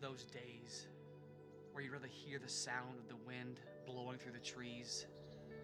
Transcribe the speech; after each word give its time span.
those 0.00 0.24
days 0.24 0.86
where 1.72 1.82
you'd 1.82 1.92
rather 1.92 2.06
hear 2.06 2.38
the 2.38 2.48
sound 2.48 2.98
of 2.98 3.08
the 3.08 3.16
wind 3.26 3.60
blowing 3.86 4.18
through 4.18 4.32
the 4.32 4.38
trees 4.38 5.06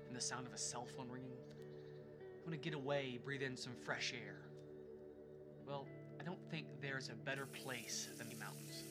than 0.05 0.15
the 0.15 0.21
sound 0.21 0.47
of 0.47 0.53
a 0.53 0.59
cell 0.59 0.87
phone 0.97 1.09
ringing? 1.09 1.31
You 1.31 2.51
want 2.51 2.63
to 2.63 2.71
get 2.71 2.75
away, 2.75 3.19
breathe 3.25 3.43
in 3.43 3.57
some 3.57 3.73
fresh 3.85 4.13
air. 4.13 4.37
Well, 5.67 5.87
I 6.21 6.25
don't 6.25 6.39
think 6.51 6.67
there's 6.81 7.09
a 7.09 7.15
better 7.15 7.47
place 7.47 8.09
than 8.19 8.29
the 8.29 8.37
mountains. 8.37 8.85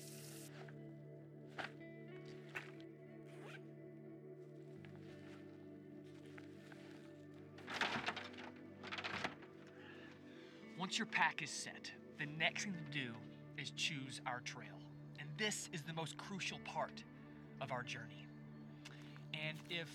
Once 10.80 10.98
your 10.98 11.08
pack 11.08 11.42
is 11.42 11.50
set, 11.50 11.92
the 12.20 12.26
next 12.38 12.66
thing 12.66 12.74
to 12.74 13.00
do 13.00 13.14
is 13.58 13.72
choose 13.72 14.20
our 14.26 14.42
trail. 14.42 14.83
This 15.38 15.70
is 15.74 15.82
the 15.82 15.94
most 15.94 16.16
crucial 16.18 16.60
part 16.64 17.04
of 17.60 17.72
our 17.72 17.82
journey. 17.82 18.28
And 19.34 19.58
if 19.70 19.90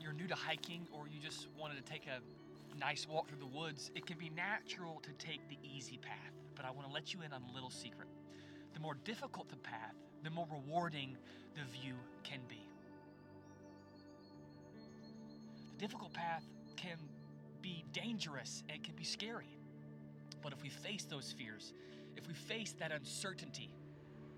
you're 0.00 0.12
new 0.12 0.26
to 0.26 0.34
hiking 0.34 0.86
or 0.92 1.06
you 1.06 1.20
just 1.20 1.46
wanted 1.58 1.76
to 1.76 1.92
take 1.92 2.06
a 2.06 2.20
nice 2.78 3.06
walk 3.08 3.28
through 3.28 3.38
the 3.38 3.46
woods, 3.46 3.92
it 3.94 4.04
can 4.04 4.18
be 4.18 4.30
natural 4.30 5.00
to 5.02 5.12
take 5.24 5.48
the 5.48 5.58
easy 5.62 5.98
path. 5.98 6.32
But 6.56 6.64
I 6.64 6.72
want 6.72 6.88
to 6.88 6.92
let 6.92 7.14
you 7.14 7.20
in 7.22 7.32
on 7.32 7.42
a 7.50 7.54
little 7.54 7.70
secret. 7.70 8.08
The 8.74 8.80
more 8.80 8.96
difficult 9.04 9.48
the 9.48 9.56
path, 9.56 9.94
the 10.24 10.30
more 10.30 10.46
rewarding 10.50 11.16
the 11.54 11.62
view 11.80 11.94
can 12.24 12.40
be. 12.48 12.66
The 15.72 15.86
difficult 15.86 16.12
path 16.12 16.44
can 16.76 16.98
be 17.62 17.84
dangerous 17.92 18.64
and 18.68 18.82
can 18.82 18.96
be 18.96 19.04
scary. 19.04 19.56
But 20.42 20.52
if 20.52 20.62
we 20.62 20.68
face 20.68 21.04
those 21.04 21.32
fears, 21.32 21.74
if 22.16 22.26
we 22.26 22.34
face 22.34 22.74
that 22.80 22.90
uncertainty, 22.92 23.70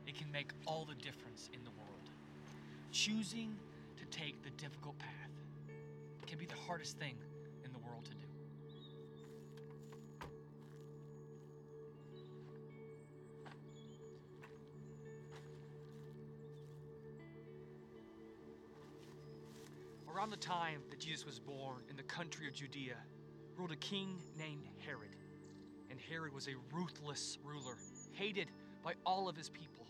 it 0.07 0.17
can 0.17 0.31
make 0.31 0.51
all 0.67 0.85
the 0.85 0.95
difference 0.95 1.49
in 1.53 1.65
the 1.65 1.71
world. 1.71 2.11
Choosing 2.91 3.57
to 3.97 4.05
take 4.07 4.43
the 4.43 4.51
difficult 4.51 4.99
path 4.99 5.11
can 6.27 6.39
be 6.39 6.47
the 6.47 6.55
hardest 6.67 6.99
thing 6.99 7.17
in 7.65 7.73
the 7.73 7.79
world 7.79 8.05
to 8.05 8.11
do. 8.13 8.27
Around 20.09 20.31
the 20.31 20.37
time 20.37 20.83
that 20.91 21.01
Jesus 21.01 21.25
was 21.25 21.39
born 21.39 21.83
in 21.91 21.97
the 21.97 22.03
country 22.03 22.47
of 22.47 22.55
Judea, 22.55 22.97
ruled 23.57 23.73
a 23.73 23.77
king 23.77 24.21
named 24.37 24.67
Herod. 24.79 25.17
And 25.91 25.99
Herod 26.01 26.33
was 26.33 26.49
a 26.49 26.55
ruthless 26.75 27.39
ruler, 27.43 27.77
hated 28.13 28.51
by 28.83 28.95
all 29.05 29.29
of 29.29 29.37
his 29.37 29.49
people, 29.49 29.82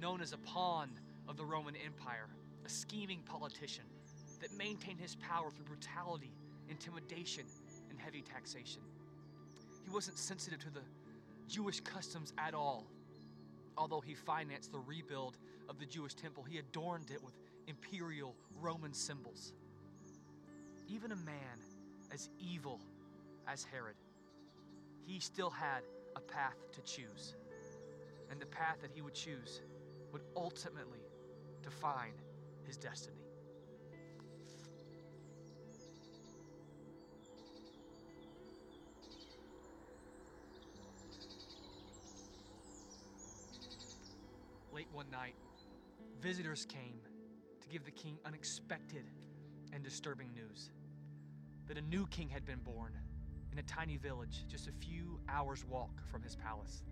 known 0.00 0.20
as 0.20 0.32
a 0.32 0.38
pawn 0.38 0.90
of 1.28 1.36
the 1.36 1.44
Roman 1.44 1.74
Empire, 1.84 2.28
a 2.64 2.68
scheming 2.68 3.20
politician 3.24 3.84
that 4.40 4.52
maintained 4.56 5.00
his 5.00 5.16
power 5.16 5.50
through 5.50 5.64
brutality, 5.64 6.32
intimidation, 6.68 7.44
and 7.90 7.98
heavy 7.98 8.22
taxation. 8.22 8.82
He 9.84 9.90
wasn't 9.90 10.18
sensitive 10.18 10.58
to 10.60 10.70
the 10.70 10.82
Jewish 11.48 11.80
customs 11.80 12.32
at 12.38 12.54
all. 12.54 12.86
Although 13.78 14.00
he 14.00 14.14
financed 14.14 14.72
the 14.72 14.78
rebuild 14.78 15.38
of 15.68 15.78
the 15.78 15.86
Jewish 15.86 16.14
temple, 16.14 16.42
he 16.42 16.58
adorned 16.58 17.10
it 17.10 17.22
with 17.22 17.34
imperial 17.66 18.34
Roman 18.60 18.92
symbols. 18.92 19.52
Even 20.88 21.12
a 21.12 21.16
man 21.16 21.58
as 22.12 22.28
evil 22.40 22.80
as 23.46 23.64
Herod, 23.64 23.96
he 25.06 25.20
still 25.20 25.50
had 25.50 25.82
a 26.16 26.20
path 26.20 26.56
to 26.72 26.80
choose. 26.82 27.34
And 28.30 28.40
the 28.40 28.46
path 28.46 28.78
that 28.82 28.90
he 28.92 29.02
would 29.02 29.14
choose 29.14 29.60
would 30.12 30.22
ultimately 30.36 31.06
define 31.62 32.14
his 32.64 32.76
destiny. 32.76 33.16
Late 44.72 44.88
one 44.92 45.10
night, 45.10 45.34
visitors 46.20 46.66
came 46.66 46.98
to 47.62 47.68
give 47.68 47.84
the 47.84 47.90
king 47.90 48.18
unexpected 48.26 49.10
and 49.72 49.82
disturbing 49.82 50.32
news 50.34 50.70
that 51.66 51.78
a 51.78 51.82
new 51.82 52.06
king 52.08 52.28
had 52.28 52.44
been 52.44 52.60
born 52.60 52.92
in 53.52 53.58
a 53.58 53.62
tiny 53.62 53.96
village 53.96 54.44
just 54.48 54.68
a 54.68 54.72
few 54.72 55.18
hours' 55.28 55.64
walk 55.64 56.02
from 56.10 56.22
his 56.22 56.36
palace. 56.36 56.82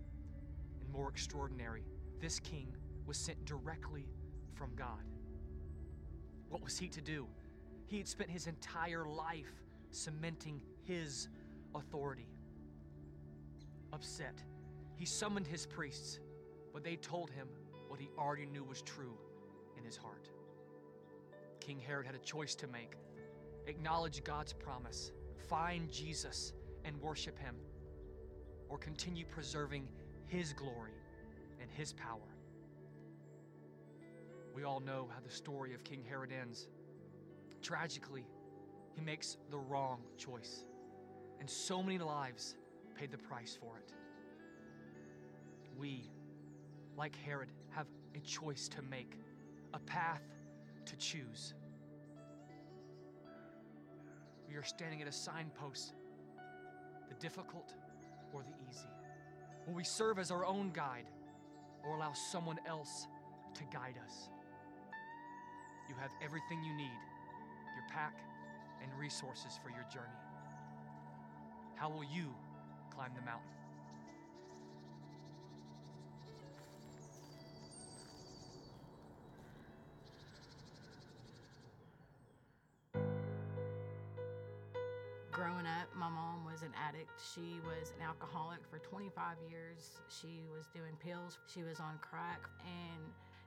And 0.81 0.91
more 0.91 1.11
extraordinary, 1.11 1.85
this 2.21 2.41
king 2.41 2.75
was 3.07 3.17
sent 3.17 3.45
directly 3.45 4.07
from 4.55 4.75
God. 4.75 5.05
What 6.49 6.63
was 6.63 6.79
he 6.79 6.89
to 6.89 7.01
do? 7.01 7.27
He 7.87 7.99
had 7.99 8.09
spent 8.09 8.31
his 8.31 8.47
entire 8.47 9.05
life 9.05 9.63
cementing 9.91 10.61
his 10.85 11.29
authority. 11.75 12.29
Upset, 13.93 14.43
he 14.97 15.05
summoned 15.05 15.47
his 15.47 15.67
priests, 15.67 16.21
but 16.73 16.83
they 16.83 16.97
told 16.97 17.31
him 17.31 17.49
what 17.89 18.01
he 18.01 18.09
already 18.19 18.47
knew 18.47 18.65
was 18.65 18.83
true 18.83 19.17
in 19.77 19.85
his 19.85 19.97
heart. 19.97 20.29
King 21.61 21.79
Herod 21.79 22.07
had 22.07 22.15
a 22.15 22.19
choice 22.19 22.55
to 22.57 22.67
make 22.67 22.97
acknowledge 23.67 24.23
God's 24.25 24.53
promise, 24.53 25.13
find 25.49 25.91
Jesus 25.91 26.53
and 26.85 27.01
worship 27.01 27.39
him, 27.39 27.55
or 28.69 28.79
continue 28.79 29.25
preserving 29.25 29.89
his 30.27 30.53
glory 30.53 30.93
and 31.61 31.71
his 31.71 31.93
power. 31.93 32.34
We 34.55 34.63
all 34.63 34.79
know 34.79 35.09
how 35.13 35.21
the 35.21 35.35
story 35.35 35.75
of 35.75 35.83
King 35.83 36.05
Herod 36.09 36.31
ends. 36.31 36.69
Tragically, 37.61 38.25
he 38.95 39.01
makes 39.01 39.37
the 39.51 39.59
wrong 39.59 40.01
choice, 40.17 40.65
and 41.41 41.51
so 41.51 41.83
many 41.83 41.99
lives 41.99 42.55
paid 42.95 43.11
the 43.11 43.19
price 43.19 43.59
for 43.61 43.79
it. 43.79 43.93
We, 45.77 46.09
like 46.97 47.17
Herod, 47.17 47.49
have 47.71 47.89
a 48.15 48.21
choice 48.21 48.69
to 48.69 48.83
make, 48.83 49.19
a 49.73 49.81
path 49.81 50.23
to 50.87 50.97
choose. 50.97 51.55
We 54.49 54.55
are 54.55 54.63
standing 54.63 55.03
at 55.03 55.09
a 55.09 55.13
signpost, 55.13 55.95
the 57.09 57.15
difficult 57.17 57.75
or 58.33 58.45
the 58.45 58.55
easy. 58.71 58.87
Will 59.67 59.75
we 59.75 59.83
serve 59.83 60.21
as 60.21 60.31
our 60.31 60.45
own 60.45 60.71
guide 60.71 61.07
or 61.85 61.97
allow 61.97 62.13
someone 62.13 62.61
else 62.69 63.09
to 63.55 63.65
guide 63.73 63.97
us? 64.07 64.29
You 65.89 65.95
have 66.01 66.11
everything 66.23 66.65
you 66.65 66.73
need 66.73 66.99
your 67.75 67.85
pack 67.93 68.15
and 68.83 68.91
resources 68.99 69.59
for 69.63 69.71
your 69.71 69.85
journey. 69.93 70.07
How 71.75 71.91
will 71.91 72.05
you 72.05 72.33
climb 72.91 73.11
the 73.15 73.23
mountain? 73.23 73.51
Growing 85.33 85.67
up, 85.67 85.89
my 85.99 86.09
mom 86.09 86.45
was 86.45 86.63
an 86.63 86.73
addict. 86.79 87.11
She 87.35 87.59
was 87.67 87.93
an 87.99 88.07
alcoholic 88.07 88.61
for 88.71 88.79
25 88.79 89.37
years. 89.51 90.01
She 90.09 90.47
was 90.57 90.67
doing 90.73 90.97
pills. 91.05 91.39
She 91.53 91.63
was 91.63 91.81
on 91.81 91.99
crack, 92.01 92.41
and 92.63 93.03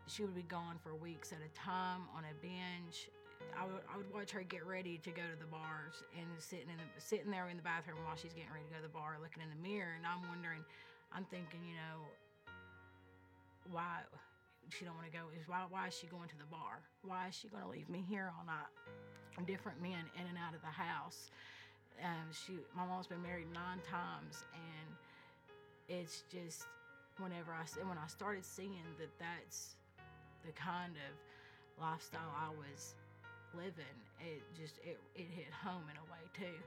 she 0.08 0.24
would 0.24 0.36
be 0.36 0.48
gone 0.48 0.80
for 0.82 0.96
weeks 0.96 1.32
at 1.32 1.40
a 1.44 1.52
time 1.58 2.08
on 2.16 2.24
a 2.24 2.34
binge. 2.42 3.10
I 3.58 3.66
would, 3.66 3.84
I 3.92 3.98
would 3.98 4.12
watch 4.14 4.32
her 4.32 4.42
get 4.42 4.66
ready 4.66 4.98
to 5.04 5.12
go 5.12 5.22
to 5.22 5.38
the 5.40 5.48
bars 5.48 6.04
and 6.18 6.28
sitting 6.40 6.72
in 6.72 6.80
the, 6.80 6.88
sitting 6.98 7.30
there 7.30 7.50
in 7.50 7.58
the 7.58 7.64
bathroom 7.64 7.98
while 8.06 8.16
she's 8.16 8.34
getting 8.34 8.52
ready 8.52 8.66
to 8.66 8.74
go 8.74 8.80
to 8.82 8.88
the 8.88 8.94
bar, 8.94 9.18
looking 9.22 9.44
in 9.44 9.50
the 9.52 9.62
mirror, 9.62 9.94
and 9.98 10.06
I'm 10.06 10.24
wondering, 10.30 10.64
I'm 11.12 11.26
thinking, 11.26 11.62
you 11.68 11.76
know, 11.76 12.08
why 13.72 14.08
she 14.70 14.86
don't 14.86 14.96
want 14.96 15.08
to 15.12 15.16
go? 15.16 15.28
Is 15.36 15.48
why 15.48 15.64
why 15.70 15.88
is 15.88 15.96
she 15.96 16.08
going 16.08 16.28
to 16.30 16.38
the 16.38 16.50
bar? 16.50 16.84
Why 17.04 17.28
is 17.28 17.36
she 17.36 17.48
going 17.48 17.64
to 17.64 17.70
leave 17.70 17.90
me 17.90 18.04
here 18.08 18.32
all 18.36 18.46
night? 18.46 18.72
Different 19.46 19.82
men 19.82 20.08
in 20.16 20.26
and 20.28 20.38
out 20.38 20.56
of 20.56 20.62
the 20.62 20.74
house. 20.74 21.30
Um, 22.04 22.30
she, 22.32 22.58
my 22.76 22.86
mom's 22.86 23.08
been 23.08 23.22
married 23.22 23.48
nine 23.54 23.80
times, 23.86 24.44
and 24.54 24.88
it's 25.90 26.24
just 26.32 26.66
whenever 27.18 27.52
I 27.52 27.64
when 27.88 27.98
I 27.98 28.08
started 28.08 28.46
seeing 28.46 28.86
that 29.00 29.10
that's 29.20 29.76
the 30.48 30.54
kind 30.54 30.94
of 30.96 31.84
lifestyle 31.84 32.32
I 32.34 32.50
was 32.56 32.96
living, 33.54 34.00
it 34.22 34.42
just 34.56 34.80
it, 34.80 34.98
it 35.16 35.28
hit 35.30 35.52
home 35.52 35.84
in 35.92 35.98
a 36.00 36.06
way 36.08 36.24
too, 36.34 36.58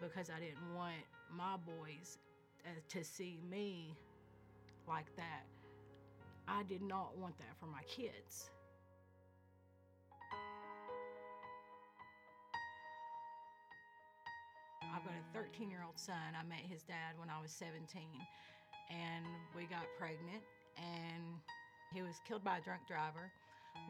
because 0.00 0.30
I 0.30 0.40
didn't 0.40 0.74
want 0.74 1.06
my 1.30 1.56
boys 1.64 2.18
uh, 2.66 2.70
to 2.88 3.04
see 3.04 3.38
me 3.48 3.94
like 4.88 5.14
that. 5.16 5.46
I 6.48 6.64
did 6.64 6.82
not 6.82 7.16
want 7.16 7.38
that 7.38 7.54
for 7.60 7.66
my 7.66 7.82
kids. 7.86 8.50
I've 14.92 15.04
got 15.04 15.14
a 15.14 15.38
13 15.38 15.70
year 15.70 15.84
old 15.86 15.98
son. 15.98 16.34
I 16.34 16.42
met 16.48 16.66
his 16.68 16.82
dad 16.82 17.14
when 17.16 17.30
I 17.30 17.40
was 17.40 17.52
17, 17.52 18.02
and 18.90 19.24
we 19.54 19.64
got 19.66 19.86
pregnant, 19.96 20.42
and 20.76 21.38
He 21.92 22.02
was 22.02 22.22
killed 22.26 22.44
by 22.44 22.58
a 22.58 22.62
drunk 22.62 22.86
driver 22.86 23.34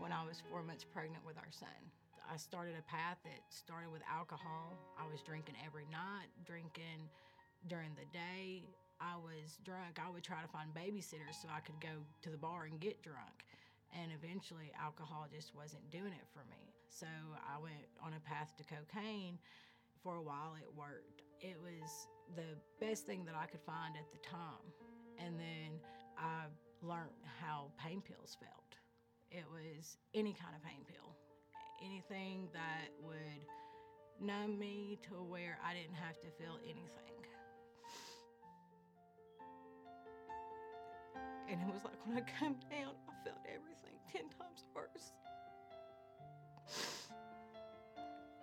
when 0.00 0.12
I 0.12 0.24
was 0.24 0.40
four 0.48 0.62
months 0.62 0.84
pregnant 0.84 1.20
with 1.26 1.36
our 1.36 1.52
son. 1.52 1.80
I 2.24 2.36
started 2.40 2.72
a 2.78 2.84
path 2.88 3.20
that 3.24 3.44
started 3.52 3.92
with 3.92 4.00
alcohol. 4.08 4.72
I 4.96 5.04
was 5.04 5.20
drinking 5.20 5.56
every 5.66 5.84
night, 5.92 6.32
drinking 6.46 7.12
during 7.68 7.92
the 8.00 8.08
day. 8.08 8.64
I 9.00 9.20
was 9.20 9.60
drunk. 9.64 10.00
I 10.00 10.08
would 10.08 10.24
try 10.24 10.40
to 10.40 10.48
find 10.48 10.72
babysitters 10.72 11.36
so 11.42 11.48
I 11.52 11.60
could 11.60 11.80
go 11.80 12.00
to 12.22 12.30
the 12.30 12.40
bar 12.40 12.64
and 12.64 12.80
get 12.80 13.02
drunk. 13.02 13.44
And 13.92 14.12
eventually, 14.12 14.72
alcohol 14.80 15.26
just 15.28 15.52
wasn't 15.54 15.84
doing 15.90 16.14
it 16.16 16.28
for 16.32 16.46
me. 16.48 16.72
So 16.88 17.10
I 17.36 17.60
went 17.60 17.84
on 18.00 18.14
a 18.16 18.22
path 18.24 18.54
to 18.56 18.64
cocaine. 18.64 19.36
For 20.00 20.16
a 20.16 20.22
while, 20.22 20.56
it 20.56 20.68
worked. 20.72 21.20
It 21.40 21.58
was 21.60 22.08
the 22.32 22.56
best 22.80 23.04
thing 23.04 23.24
that 23.26 23.34
I 23.34 23.44
could 23.44 23.60
find 23.60 23.92
at 23.96 24.08
the 24.12 24.22
time. 24.24 24.64
And 25.18 25.36
then 25.36 25.76
I 26.16 26.48
learned 26.82 27.24
how 27.40 27.70
pain 27.78 28.02
pills 28.02 28.36
felt. 28.40 28.76
It 29.30 29.44
was 29.50 29.96
any 30.14 30.32
kind 30.32 30.54
of 30.56 30.62
pain 30.62 30.84
pill, 30.86 31.16
anything 31.84 32.48
that 32.52 32.90
would 33.02 33.46
numb 34.20 34.58
me 34.58 34.98
to 35.08 35.22
where 35.22 35.58
I 35.64 35.74
didn't 35.74 35.94
have 35.94 36.18
to 36.20 36.28
feel 36.38 36.58
anything. 36.64 37.10
And 41.50 41.60
it 41.60 41.66
was 41.72 41.82
like 41.84 41.98
when 42.06 42.16
I 42.16 42.22
come 42.38 42.56
down, 42.70 42.94
I 43.08 43.24
felt 43.24 43.40
everything 43.46 43.98
10 44.12 44.22
times 44.38 44.64
worse. 44.74 45.12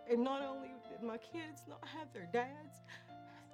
And 0.09 0.23
not 0.23 0.41
only 0.41 0.69
did 0.89 1.03
my 1.03 1.17
kids 1.17 1.63
not 1.67 1.83
have 1.87 2.11
their 2.13 2.27
dads, 2.31 2.81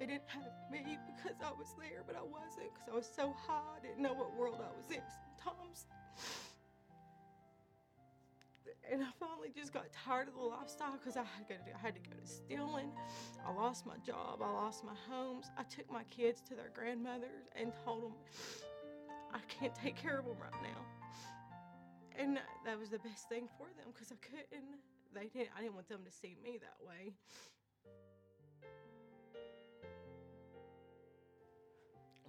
they 0.03 0.11
didn't 0.11 0.27
have 0.27 0.51
me 0.69 0.99
because 1.15 1.37
I 1.39 1.51
was 1.51 1.75
there, 1.79 2.03
but 2.05 2.17
I 2.17 2.23
wasn't 2.23 2.73
because 2.73 2.89
I 2.91 2.95
was 2.95 3.07
so 3.07 3.33
high. 3.47 3.79
I 3.79 3.79
didn't 3.79 4.03
know 4.03 4.13
what 4.13 4.35
world 4.35 4.59
I 4.59 4.75
was 4.75 4.91
in 4.91 4.99
sometimes. 5.39 5.85
And 8.91 9.01
I 9.01 9.07
finally 9.17 9.47
just 9.55 9.71
got 9.71 9.85
tired 9.93 10.27
of 10.27 10.33
the 10.33 10.41
lifestyle 10.41 10.99
because 10.99 11.15
I 11.15 11.23
had, 11.23 11.47
to, 11.47 11.55
I 11.55 11.79
had 11.79 11.95
to 11.95 12.01
go 12.01 12.11
to 12.19 12.27
stealing. 12.27 12.91
I 13.47 13.53
lost 13.53 13.85
my 13.85 13.95
job. 14.05 14.41
I 14.43 14.51
lost 14.51 14.83
my 14.83 14.95
homes. 15.09 15.49
I 15.57 15.63
took 15.63 15.89
my 15.89 16.03
kids 16.11 16.41
to 16.49 16.55
their 16.55 16.69
grandmothers 16.75 17.47
and 17.55 17.71
told 17.85 18.03
them 18.03 18.13
I 19.31 19.39
can't 19.47 19.73
take 19.73 19.95
care 19.95 20.19
of 20.19 20.25
them 20.25 20.35
right 20.35 20.61
now. 20.61 20.83
And 22.19 22.39
that 22.65 22.77
was 22.77 22.89
the 22.89 22.99
best 22.99 23.29
thing 23.29 23.47
for 23.57 23.67
them 23.79 23.93
because 23.93 24.11
I 24.11 24.19
couldn't. 24.19 24.83
They 25.15 25.31
didn't. 25.31 25.55
I 25.57 25.61
didn't 25.61 25.75
want 25.75 25.87
them 25.87 26.01
to 26.03 26.11
see 26.11 26.35
me 26.43 26.59
that 26.59 26.85
way. 26.85 27.13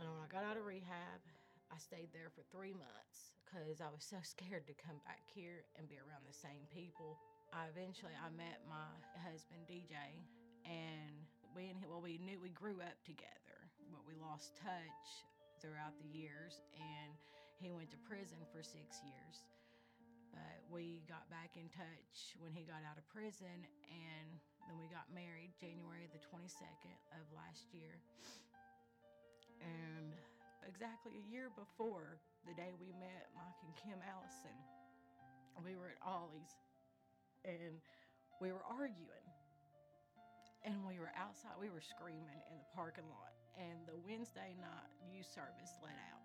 And 0.01 0.11
when 0.11 0.19
I 0.19 0.29
got 0.31 0.43
out 0.43 0.59
of 0.59 0.67
rehab, 0.67 1.23
I 1.71 1.79
stayed 1.79 2.11
there 2.11 2.31
for 2.35 2.43
three 2.51 2.75
months 2.75 3.35
because 3.47 3.79
I 3.79 3.91
was 3.91 4.03
so 4.03 4.19
scared 4.23 4.67
to 4.67 4.75
come 4.75 4.99
back 5.07 5.23
here 5.31 5.63
and 5.79 5.87
be 5.87 5.99
around 5.99 6.27
the 6.27 6.35
same 6.35 6.67
people. 6.75 7.19
I 7.55 7.71
eventually 7.71 8.15
I 8.19 8.31
met 8.35 8.59
my 8.67 8.91
husband 9.23 9.63
DJ, 9.71 9.95
and 10.67 11.15
we 11.55 11.71
and 11.71 11.79
well 11.87 12.03
we 12.03 12.19
knew 12.19 12.43
we 12.43 12.51
grew 12.51 12.83
up 12.83 12.99
together, 13.07 13.59
but 13.95 14.03
we 14.03 14.19
lost 14.19 14.59
touch 14.59 15.07
throughout 15.63 15.95
the 16.03 16.11
years, 16.11 16.59
and 16.75 17.15
he 17.63 17.71
went 17.71 17.95
to 17.95 18.01
prison 18.03 18.43
for 18.51 18.67
six 18.67 18.99
years. 19.07 19.37
But 20.35 20.67
we 20.67 21.07
got 21.07 21.31
back 21.31 21.55
in 21.55 21.71
touch 21.71 22.35
when 22.43 22.51
he 22.51 22.67
got 22.67 22.83
out 22.83 22.99
of 22.99 23.07
prison, 23.07 23.63
and 23.87 24.29
then 24.67 24.75
we 24.83 24.91
got 24.91 25.07
married 25.15 25.55
January 25.55 26.11
the 26.11 26.19
22nd 26.27 26.99
of 27.15 27.23
last 27.31 27.71
year. 27.71 28.03
And 29.61 30.15
exactly 30.67 31.21
a 31.21 31.25
year 31.31 31.51
before 31.55 32.19
the 32.49 32.55
day 32.55 32.75
we 32.81 32.91
met 32.99 33.31
Mike 33.37 33.61
and 33.63 33.75
Kim 33.77 34.01
Allison, 34.03 34.57
we 35.63 35.77
were 35.77 35.95
at 35.95 36.01
Ollie's 36.03 36.51
and 37.45 37.79
we 38.41 38.51
were 38.51 38.65
arguing. 38.67 39.29
And 40.65 40.81
we 40.89 40.97
were 40.97 41.13
outside, 41.13 41.61
we 41.61 41.69
were 41.69 41.85
screaming 41.85 42.41
in 42.49 42.57
the 42.57 42.69
parking 42.73 43.05
lot. 43.13 43.37
And 43.61 43.85
the 43.85 44.01
Wednesday 44.01 44.57
night 44.57 44.91
youth 45.13 45.29
service 45.29 45.77
let 45.85 45.95
out. 46.09 46.25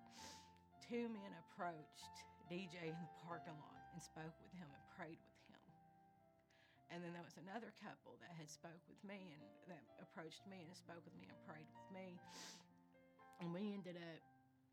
Two 0.80 1.12
men 1.12 1.36
approached 1.44 2.16
DJ 2.48 2.90
in 2.90 2.98
the 2.98 3.20
parking 3.28 3.54
lot 3.60 3.84
and 3.94 4.00
spoke 4.00 4.34
with 4.40 4.50
him 4.56 4.66
and 4.66 4.84
prayed 4.96 5.20
with 5.20 5.40
him. 5.52 5.62
And 6.90 7.04
then 7.04 7.14
there 7.14 7.22
was 7.22 7.38
another 7.38 7.76
couple 7.84 8.18
that 8.24 8.34
had 8.34 8.50
spoke 8.50 8.82
with 8.90 8.98
me 9.06 9.36
and 9.36 9.44
that 9.70 9.84
approached 10.02 10.42
me 10.50 10.66
and 10.66 10.74
spoke 10.74 11.04
with 11.04 11.14
me 11.20 11.30
and 11.30 11.38
prayed 11.46 11.68
with 11.70 11.90
me. 11.94 12.18
And 13.40 13.56
we 13.56 13.72
ended 13.72 13.96
up, 13.96 14.20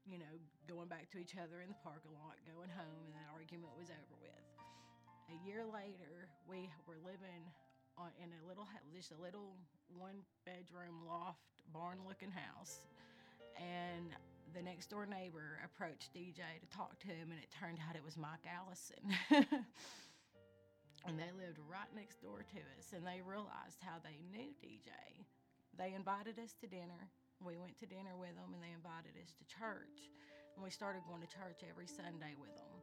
you 0.04 0.18
know, 0.18 0.34
going 0.66 0.90
back 0.90 1.10
to 1.14 1.18
each 1.18 1.38
other 1.38 1.62
in 1.62 1.70
the 1.70 1.80
parking 1.86 2.14
lot, 2.18 2.34
going 2.42 2.70
home, 2.70 3.02
and 3.06 3.14
that 3.14 3.30
argument 3.30 3.70
was 3.78 3.90
over 3.94 4.16
with. 4.18 4.46
A 5.30 5.38
year 5.46 5.62
later, 5.66 6.30
we 6.46 6.70
were 6.86 6.98
living 7.02 7.46
on, 7.98 8.10
in 8.18 8.30
a 8.30 8.42
little, 8.46 8.66
just 8.94 9.10
a 9.14 9.20
little 9.22 9.54
one 9.94 10.22
bedroom 10.44 11.06
loft, 11.06 11.46
barn 11.72 11.98
looking 12.06 12.30
house. 12.30 12.82
And 13.58 14.10
the 14.54 14.62
next 14.62 14.90
door 14.90 15.06
neighbor 15.06 15.60
approached 15.64 16.14
DJ 16.14 16.42
to 16.60 16.68
talk 16.74 16.98
to 17.00 17.08
him, 17.08 17.30
and 17.30 17.38
it 17.38 17.50
turned 17.50 17.78
out 17.86 17.96
it 17.96 18.04
was 18.04 18.16
Mike 18.16 18.46
Allison. 18.46 19.02
and 21.06 21.18
they 21.18 21.30
lived 21.34 21.58
right 21.70 21.90
next 21.94 22.22
door 22.22 22.42
to 22.42 22.60
us, 22.78 22.92
and 22.94 23.06
they 23.06 23.22
realized 23.22 23.78
how 23.80 23.98
they 24.02 24.18
knew 24.30 24.50
DJ. 24.58 24.90
They 25.78 25.94
invited 25.94 26.38
us 26.38 26.54
to 26.60 26.66
dinner. 26.66 27.10
We 27.44 27.56
went 27.56 27.76
to 27.80 27.86
dinner 27.86 28.16
with 28.16 28.34
them, 28.36 28.54
and 28.54 28.62
they 28.62 28.72
invited 28.72 29.12
us 29.20 29.32
to 29.36 29.44
church. 29.44 30.08
And 30.56 30.64
we 30.64 30.70
started 30.70 31.04
going 31.04 31.20
to 31.20 31.28
church 31.28 31.60
every 31.68 31.86
Sunday 31.86 32.32
with 32.40 32.54
them. 32.56 32.76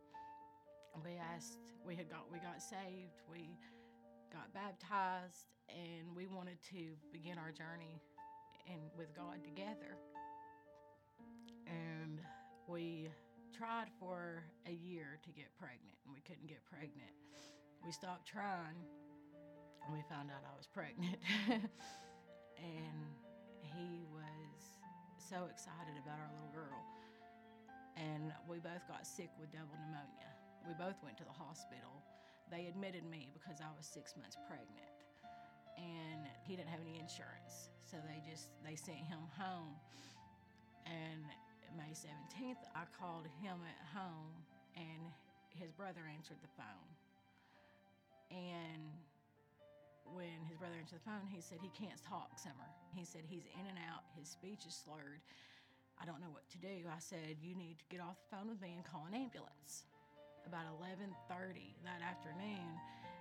We 1.02 1.18
asked, 1.18 1.58
we 1.82 1.96
had 1.96 2.10
got, 2.10 2.30
we 2.32 2.38
got 2.38 2.62
saved, 2.62 3.18
we 3.26 3.58
got 4.32 4.54
baptized, 4.54 5.50
and 5.70 6.16
we 6.16 6.28
wanted 6.28 6.62
to 6.70 6.94
begin 7.12 7.38
our 7.38 7.52
journey 7.52 7.98
and 8.70 8.82
with 8.96 9.10
God 9.16 9.44
together. 9.44 9.98
And 11.66 12.22
we 12.68 13.10
tried 13.58 13.90
for 14.00 14.44
a 14.68 14.72
year 14.72 15.20
to 15.24 15.30
get 15.32 15.50
pregnant, 15.58 15.98
and 16.06 16.14
we 16.14 16.22
couldn't 16.22 16.48
get 16.48 16.64
pregnant. 16.66 17.14
We 17.86 17.92
stopped 17.92 18.28
trying, 18.28 18.78
and 19.84 19.94
we 19.94 20.02
found 20.10 20.30
out 20.30 20.46
I 20.46 20.56
was 20.56 20.68
pregnant. 20.68 21.18
and 22.58 23.02
he 23.74 24.06
was 24.14 24.78
so 25.18 25.50
excited 25.50 25.98
about 25.98 26.22
our 26.22 26.30
little 26.34 26.54
girl. 26.54 26.82
And 27.98 28.34
we 28.50 28.58
both 28.58 28.86
got 28.90 29.06
sick 29.06 29.30
with 29.38 29.54
double 29.54 29.78
pneumonia. 29.78 30.30
We 30.66 30.74
both 30.78 30.98
went 31.04 31.18
to 31.22 31.26
the 31.26 31.36
hospital. 31.36 32.02
They 32.50 32.70
admitted 32.70 33.06
me 33.06 33.30
because 33.34 33.62
I 33.62 33.70
was 33.76 33.86
six 33.86 34.14
months 34.18 34.38
pregnant. 34.48 34.94
And 35.78 36.30
he 36.46 36.56
didn't 36.56 36.70
have 36.70 36.82
any 36.82 37.02
insurance. 37.02 37.74
So 37.86 37.98
they 38.06 38.22
just 38.26 38.50
they 38.66 38.78
sent 38.78 39.06
him 39.06 39.22
home. 39.38 39.78
And 40.86 41.26
May 41.78 41.94
17th, 41.94 42.62
I 42.76 42.86
called 42.94 43.26
him 43.42 43.58
at 43.66 43.80
home 43.94 44.34
and 44.78 45.10
his 45.50 45.72
brother 45.72 46.02
answered 46.10 46.38
the 46.42 46.54
phone. 46.58 46.90
And 48.30 48.90
when 50.12 50.44
his 50.50 50.58
brother 50.58 50.76
answered 50.76 51.00
the 51.00 51.08
phone, 51.08 51.26
he 51.32 51.40
said 51.40 51.60
he 51.62 51.72
can't 51.72 52.00
talk, 52.04 52.36
Summer. 52.36 52.68
He 52.92 53.06
said 53.06 53.24
he's 53.26 53.48
in 53.56 53.66
and 53.66 53.80
out, 53.90 54.04
his 54.18 54.28
speech 54.28 54.68
is 54.68 54.76
slurred. 54.76 55.24
I 56.02 56.06
don't 56.06 56.22
know 56.22 56.34
what 56.34 56.50
to 56.52 56.58
do. 56.58 56.90
I 56.90 57.00
said, 57.00 57.38
You 57.42 57.56
need 57.56 57.80
to 57.80 57.88
get 57.90 58.02
off 58.02 58.18
the 58.20 58.36
phone 58.36 58.50
with 58.50 58.62
me 58.62 58.74
and 58.76 58.84
call 58.84 59.06
an 59.08 59.16
ambulance. 59.16 59.86
About 60.46 60.68
11:30 60.82 61.80
that 61.86 62.02
afternoon, 62.04 62.76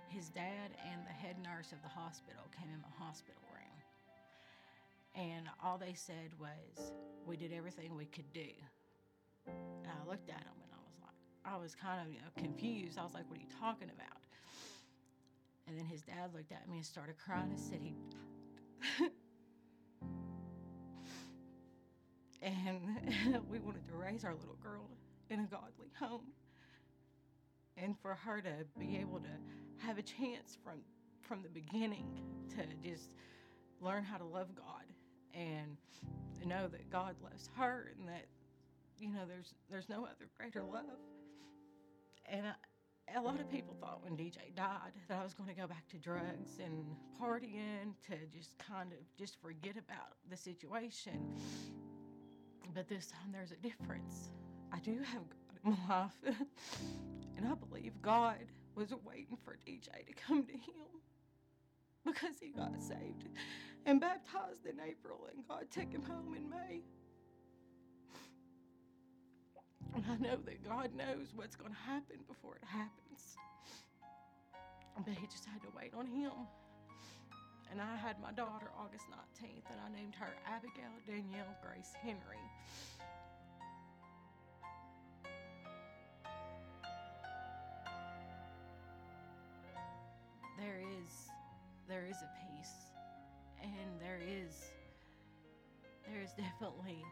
his 0.09 0.29
dad 0.29 0.75
and 0.91 1.05
the 1.05 1.15
head 1.15 1.37
nurse 1.39 1.71
of 1.71 1.81
the 1.81 1.87
hospital 1.89 2.43
came 2.51 2.69
in 2.69 2.81
my 2.81 2.91
hospital 2.97 3.41
room. 3.53 3.77
And 5.15 5.47
all 5.63 5.77
they 5.77 5.93
said 5.93 6.33
was, 6.39 6.91
We 7.25 7.37
did 7.37 7.53
everything 7.53 7.95
we 7.95 8.05
could 8.05 8.31
do. 8.33 8.51
And 9.47 9.87
I 9.87 10.09
looked 10.09 10.29
at 10.29 10.41
him 10.41 10.57
and 10.63 10.71
I 10.73 10.81
was 10.83 10.97
like, 11.01 11.19
I 11.45 11.57
was 11.57 11.75
kind 11.75 12.01
of 12.01 12.11
you 12.11 12.19
know, 12.19 12.31
confused. 12.37 12.97
I 12.97 13.03
was 13.03 13.13
like, 13.13 13.29
What 13.29 13.37
are 13.37 13.41
you 13.41 13.53
talking 13.59 13.89
about? 13.89 14.22
And 15.67 15.77
then 15.77 15.85
his 15.85 16.01
dad 16.01 16.33
looked 16.33 16.51
at 16.51 16.69
me 16.69 16.77
and 16.77 16.85
started 16.85 17.15
crying 17.17 17.49
and 17.49 17.59
said 17.59 17.79
he 17.81 17.95
and 22.41 23.45
we 23.49 23.59
wanted 23.59 23.87
to 23.87 23.95
raise 23.95 24.23
our 24.25 24.35
little 24.35 24.57
girl 24.61 24.89
in 25.29 25.39
a 25.39 25.45
godly 25.45 25.91
home. 25.97 26.27
And 27.77 27.97
for 28.01 28.13
her 28.13 28.41
to 28.41 28.65
be 28.77 28.97
able 28.97 29.19
to 29.19 29.85
have 29.85 29.97
a 29.97 30.03
chance 30.03 30.57
from 30.63 30.79
from 31.21 31.41
the 31.41 31.49
beginning 31.49 32.21
to 32.49 32.57
just 32.87 33.09
learn 33.79 34.03
how 34.03 34.17
to 34.17 34.25
love 34.25 34.53
God 34.55 34.83
and 35.33 35.77
know 36.45 36.67
that 36.67 36.89
God 36.89 37.15
loves 37.23 37.49
her 37.55 37.93
and 37.97 38.07
that 38.07 38.25
you 38.97 39.09
know 39.09 39.21
there's 39.27 39.53
there's 39.69 39.89
no 39.89 40.03
other 40.03 40.29
greater 40.37 40.63
love. 40.63 40.99
And 42.29 42.47
I, 42.47 42.53
a 43.15 43.21
lot 43.21 43.39
of 43.39 43.49
people 43.49 43.75
thought 43.79 44.03
when 44.03 44.15
DJ 44.15 44.55
died 44.55 44.93
that 45.07 45.19
I 45.19 45.23
was 45.23 45.33
going 45.33 45.49
to 45.49 45.55
go 45.55 45.67
back 45.67 45.87
to 45.89 45.97
drugs 45.97 46.59
and 46.63 46.85
partying 47.21 47.93
to 48.07 48.15
just 48.35 48.57
kind 48.57 48.91
of 48.91 48.99
just 49.17 49.39
forget 49.41 49.73
about 49.73 50.17
the 50.29 50.37
situation. 50.37 51.35
But 52.73 52.87
this 52.87 53.07
time 53.07 53.31
there's 53.31 53.51
a 53.51 53.57
difference. 53.57 54.29
I 54.71 54.79
do 54.79 54.97
have 55.03 55.21
God 55.29 55.59
in 55.63 55.71
my 55.71 55.95
life. 55.95 56.11
and 57.37 57.47
I 57.47 57.53
believe 57.55 57.93
God 58.01 58.37
was 58.75 58.93
waiting 59.05 59.37
for 59.43 59.57
DJ 59.67 60.05
to 60.07 60.13
come 60.27 60.43
to 60.45 60.53
him 60.53 61.01
because 62.05 62.35
he 62.39 62.49
got 62.49 62.81
saved 62.81 63.27
and 63.85 63.99
baptized 63.99 64.65
in 64.65 64.79
April, 64.79 65.27
and 65.33 65.47
God 65.47 65.65
took 65.69 65.91
him 65.91 66.03
home 66.03 66.35
in 66.35 66.49
May. 66.49 66.81
And 69.95 70.03
I 70.09 70.15
know 70.17 70.37
that 70.45 70.67
God 70.67 70.89
knows 70.95 71.33
what's 71.35 71.55
going 71.55 71.71
to 71.71 71.83
happen 71.85 72.17
before 72.27 72.55
it 72.55 72.65
happens. 72.65 73.37
But 74.97 75.13
he 75.13 75.27
just 75.27 75.45
had 75.45 75.61
to 75.61 75.67
wait 75.77 75.93
on 75.93 76.07
him. 76.07 76.31
And 77.71 77.81
I 77.81 77.95
had 77.95 78.21
my 78.21 78.31
daughter 78.31 78.69
August 78.77 79.05
19th, 79.09 79.65
and 79.69 79.79
I 79.81 79.89
named 79.95 80.13
her 80.15 80.29
Abigail 80.45 80.93
Danielle 81.07 81.57
Grace 81.61 81.93
Henry. 82.01 82.41
There 90.59 90.79
is, 91.01 91.11
there 91.89 92.05
is 92.05 92.17
a 92.17 92.29
peace, 92.45 92.75
and 93.61 93.99
there 93.99 94.21
is, 94.21 94.69
there 96.07 96.21
is 96.21 96.29
definitely 96.37 97.03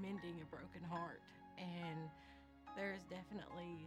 mending 0.00 0.42
a 0.42 0.46
broken 0.46 0.82
heart, 0.90 1.22
and 1.60 2.08
there 2.76 2.96
is 2.96 3.04
definitely 3.06 3.86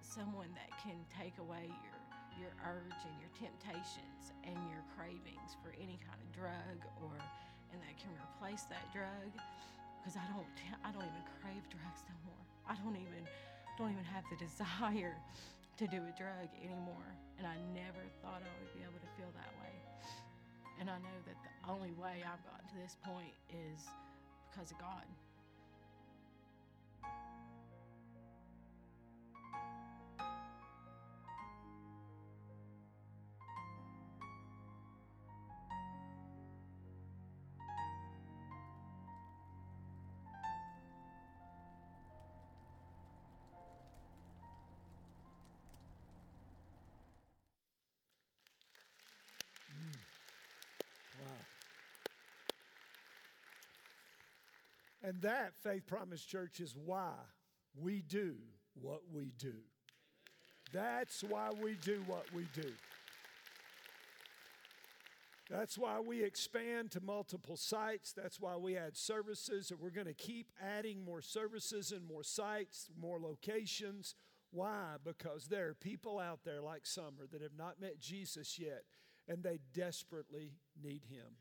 someone 0.00 0.48
that 0.56 0.72
can 0.80 0.96
take 1.12 1.36
away 1.38 1.68
your 1.84 1.96
your 2.36 2.52
urge 2.68 3.00
and 3.08 3.16
your 3.16 3.32
temptations 3.32 4.36
and 4.44 4.56
your 4.68 4.84
cravings 4.92 5.56
for 5.64 5.72
any 5.80 5.96
kind 6.04 6.20
of 6.20 6.28
drug 6.36 6.78
or 7.00 7.16
and 7.72 7.80
that 7.80 7.96
can 7.96 8.12
replace 8.12 8.68
that 8.68 8.84
drug 8.92 9.32
because 10.00 10.20
I 10.20 10.24
don't 10.32 10.46
I 10.84 10.92
don't 10.92 11.04
even 11.04 11.24
crave 11.42 11.64
drugs 11.72 12.04
no 12.06 12.16
more. 12.30 12.44
I 12.68 12.76
don't 12.78 12.94
even 12.94 13.24
don't 13.76 13.92
even 13.92 14.06
have 14.06 14.24
the 14.30 14.38
desire 14.46 15.16
to 15.80 15.84
do 15.88 16.00
a 16.00 16.12
drug 16.16 16.48
anymore. 16.62 17.10
And 17.36 17.44
I 17.44 17.56
never 17.76 18.00
thought 18.24 18.40
I 18.40 18.52
would 18.62 18.72
be 18.72 18.80
able 18.80 19.00
to 19.02 19.10
feel 19.20 19.28
that 19.36 19.52
way. 19.60 19.74
And 20.80 20.88
I 20.88 20.96
know 21.00 21.18
that 21.28 21.36
the 21.40 21.52
only 21.68 21.92
way 22.00 22.24
I've 22.24 22.40
gotten 22.48 22.64
to 22.72 22.78
this 22.80 22.96
point 23.04 23.34
is 23.52 23.84
because 24.48 24.70
of 24.72 24.78
God. 24.78 25.04
And 55.06 55.22
that, 55.22 55.54
Faith 55.62 55.86
Promise 55.86 56.24
Church, 56.24 56.58
is 56.58 56.74
why 56.74 57.12
we 57.80 58.02
do 58.02 58.34
what 58.74 59.02
we 59.14 59.30
do. 59.38 59.54
That's 60.72 61.22
why 61.22 61.50
we 61.62 61.76
do 61.84 62.02
what 62.08 62.24
we 62.34 62.48
do. 62.52 62.72
That's 65.48 65.78
why 65.78 66.00
we 66.00 66.24
expand 66.24 66.90
to 66.90 67.00
multiple 67.00 67.56
sites. 67.56 68.12
That's 68.12 68.40
why 68.40 68.56
we 68.56 68.76
add 68.76 68.96
services, 68.96 69.70
and 69.70 69.78
we're 69.78 69.90
going 69.90 70.08
to 70.08 70.12
keep 70.12 70.50
adding 70.60 71.04
more 71.04 71.22
services 71.22 71.92
and 71.92 72.04
more 72.04 72.24
sites, 72.24 72.90
more 73.00 73.20
locations. 73.20 74.16
Why? 74.50 74.96
Because 75.04 75.46
there 75.46 75.68
are 75.68 75.74
people 75.74 76.18
out 76.18 76.40
there 76.44 76.60
like 76.60 76.84
Summer 76.84 77.28
that 77.30 77.42
have 77.42 77.56
not 77.56 77.80
met 77.80 78.00
Jesus 78.00 78.58
yet, 78.58 78.82
and 79.28 79.44
they 79.44 79.60
desperately 79.72 80.50
need 80.82 81.04
Him. 81.08 81.36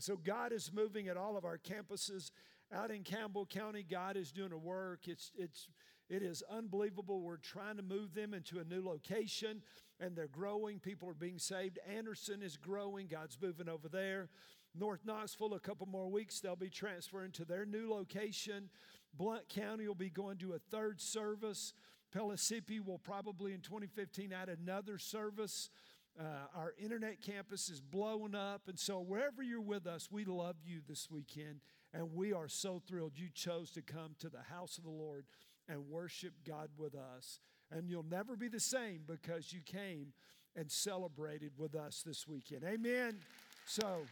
So 0.00 0.16
God 0.16 0.52
is 0.52 0.72
moving 0.72 1.06
at 1.06 1.16
all 1.16 1.36
of 1.36 1.44
our 1.44 1.58
campuses 1.58 2.32
out 2.72 2.90
in 2.90 3.02
Campbell 3.02 3.46
County, 3.46 3.84
God 3.88 4.16
is 4.16 4.32
doing 4.32 4.52
a 4.52 4.58
work. 4.58 5.08
It's, 5.08 5.32
it's, 5.36 5.68
it 6.08 6.22
is 6.22 6.42
unbelievable. 6.50 7.20
We're 7.20 7.36
trying 7.36 7.76
to 7.76 7.82
move 7.82 8.14
them 8.14 8.34
into 8.34 8.58
a 8.58 8.64
new 8.64 8.84
location 8.84 9.62
and 10.00 10.16
they're 10.16 10.28
growing. 10.28 10.78
People 10.78 11.08
are 11.08 11.14
being 11.14 11.38
saved. 11.38 11.78
Anderson 11.88 12.42
is 12.42 12.56
growing. 12.56 13.06
God's 13.06 13.38
moving 13.40 13.68
over 13.68 13.88
there. 13.88 14.28
North 14.74 15.00
Knoxville, 15.04 15.54
a 15.54 15.60
couple 15.60 15.86
more 15.86 16.08
weeks, 16.08 16.40
they'll 16.40 16.56
be 16.56 16.70
transferring 16.70 17.32
to 17.32 17.44
their 17.44 17.64
new 17.64 17.90
location. 17.90 18.68
Blount 19.14 19.48
County 19.48 19.88
will 19.88 19.94
be 19.94 20.10
going 20.10 20.36
to 20.38 20.52
a 20.52 20.58
third 20.58 21.00
service. 21.00 21.72
Pellissippi 22.12 22.80
will 22.80 22.98
probably 22.98 23.52
in 23.52 23.60
2015 23.60 24.32
add 24.32 24.48
another 24.48 24.98
service. 24.98 25.70
Uh, 26.18 26.46
our 26.54 26.74
internet 26.82 27.20
campus 27.20 27.68
is 27.68 27.80
blowing 27.80 28.34
up. 28.34 28.62
And 28.66 28.78
so, 28.78 29.00
wherever 29.00 29.42
you're 29.42 29.60
with 29.60 29.86
us, 29.86 30.08
we 30.10 30.24
love 30.24 30.56
you 30.64 30.80
this 30.88 31.08
weekend. 31.10 31.60
And 31.94 32.14
we 32.14 32.32
are 32.32 32.48
so 32.48 32.82
thrilled 32.86 33.12
you 33.16 33.28
chose 33.32 33.70
to 33.72 33.82
come 33.82 34.14
to 34.18 34.28
the 34.28 34.42
house 34.50 34.78
of 34.78 34.84
the 34.84 34.90
Lord 34.90 35.24
and 35.68 35.88
worship 35.88 36.32
God 36.46 36.68
with 36.76 36.94
us. 36.94 37.40
And 37.70 37.88
you'll 37.88 38.04
never 38.08 38.36
be 38.36 38.48
the 38.48 38.60
same 38.60 39.02
because 39.06 39.52
you 39.52 39.60
came 39.64 40.12
and 40.56 40.70
celebrated 40.70 41.52
with 41.56 41.74
us 41.74 42.02
this 42.04 42.26
weekend. 42.26 42.64
Amen. 42.64 43.18
So, 43.66 44.02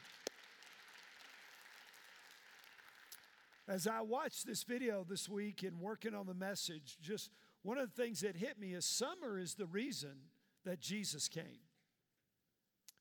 as 3.69 3.87
I 3.87 4.01
watched 4.01 4.47
this 4.47 4.63
video 4.63 5.05
this 5.09 5.29
week 5.29 5.63
and 5.63 5.81
working 5.81 6.15
on 6.15 6.27
the 6.27 6.35
message, 6.35 6.99
just 7.03 7.31
one 7.63 7.79
of 7.79 7.95
the 7.95 8.03
things 8.03 8.21
that 8.21 8.37
hit 8.37 8.61
me 8.61 8.75
is 8.75 8.85
summer 8.85 9.39
is 9.39 9.55
the 9.55 9.67
reason 9.67 10.15
that 10.65 10.81
Jesus 10.81 11.29
came. 11.29 11.65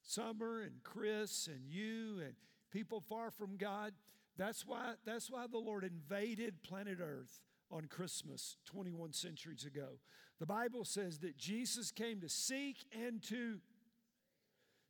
Summer 0.01 0.61
and 0.61 0.81
Chris 0.83 1.47
and 1.47 1.67
you 1.67 2.19
and 2.23 2.33
people 2.71 2.99
far 2.99 3.31
from 3.31 3.57
God. 3.57 3.93
That's 4.37 4.65
why, 4.65 4.93
that's 5.05 5.31
why 5.31 5.45
the 5.49 5.57
Lord 5.57 5.83
invaded 5.83 6.61
planet 6.63 6.99
Earth 7.01 7.39
on 7.71 7.87
Christmas 7.87 8.57
21 8.65 9.13
centuries 9.13 9.65
ago. 9.65 9.99
The 10.39 10.45
Bible 10.45 10.83
says 10.83 11.19
that 11.19 11.37
Jesus 11.37 11.91
came 11.91 12.19
to 12.21 12.29
seek 12.29 12.85
and 12.93 13.21
to 13.29 13.59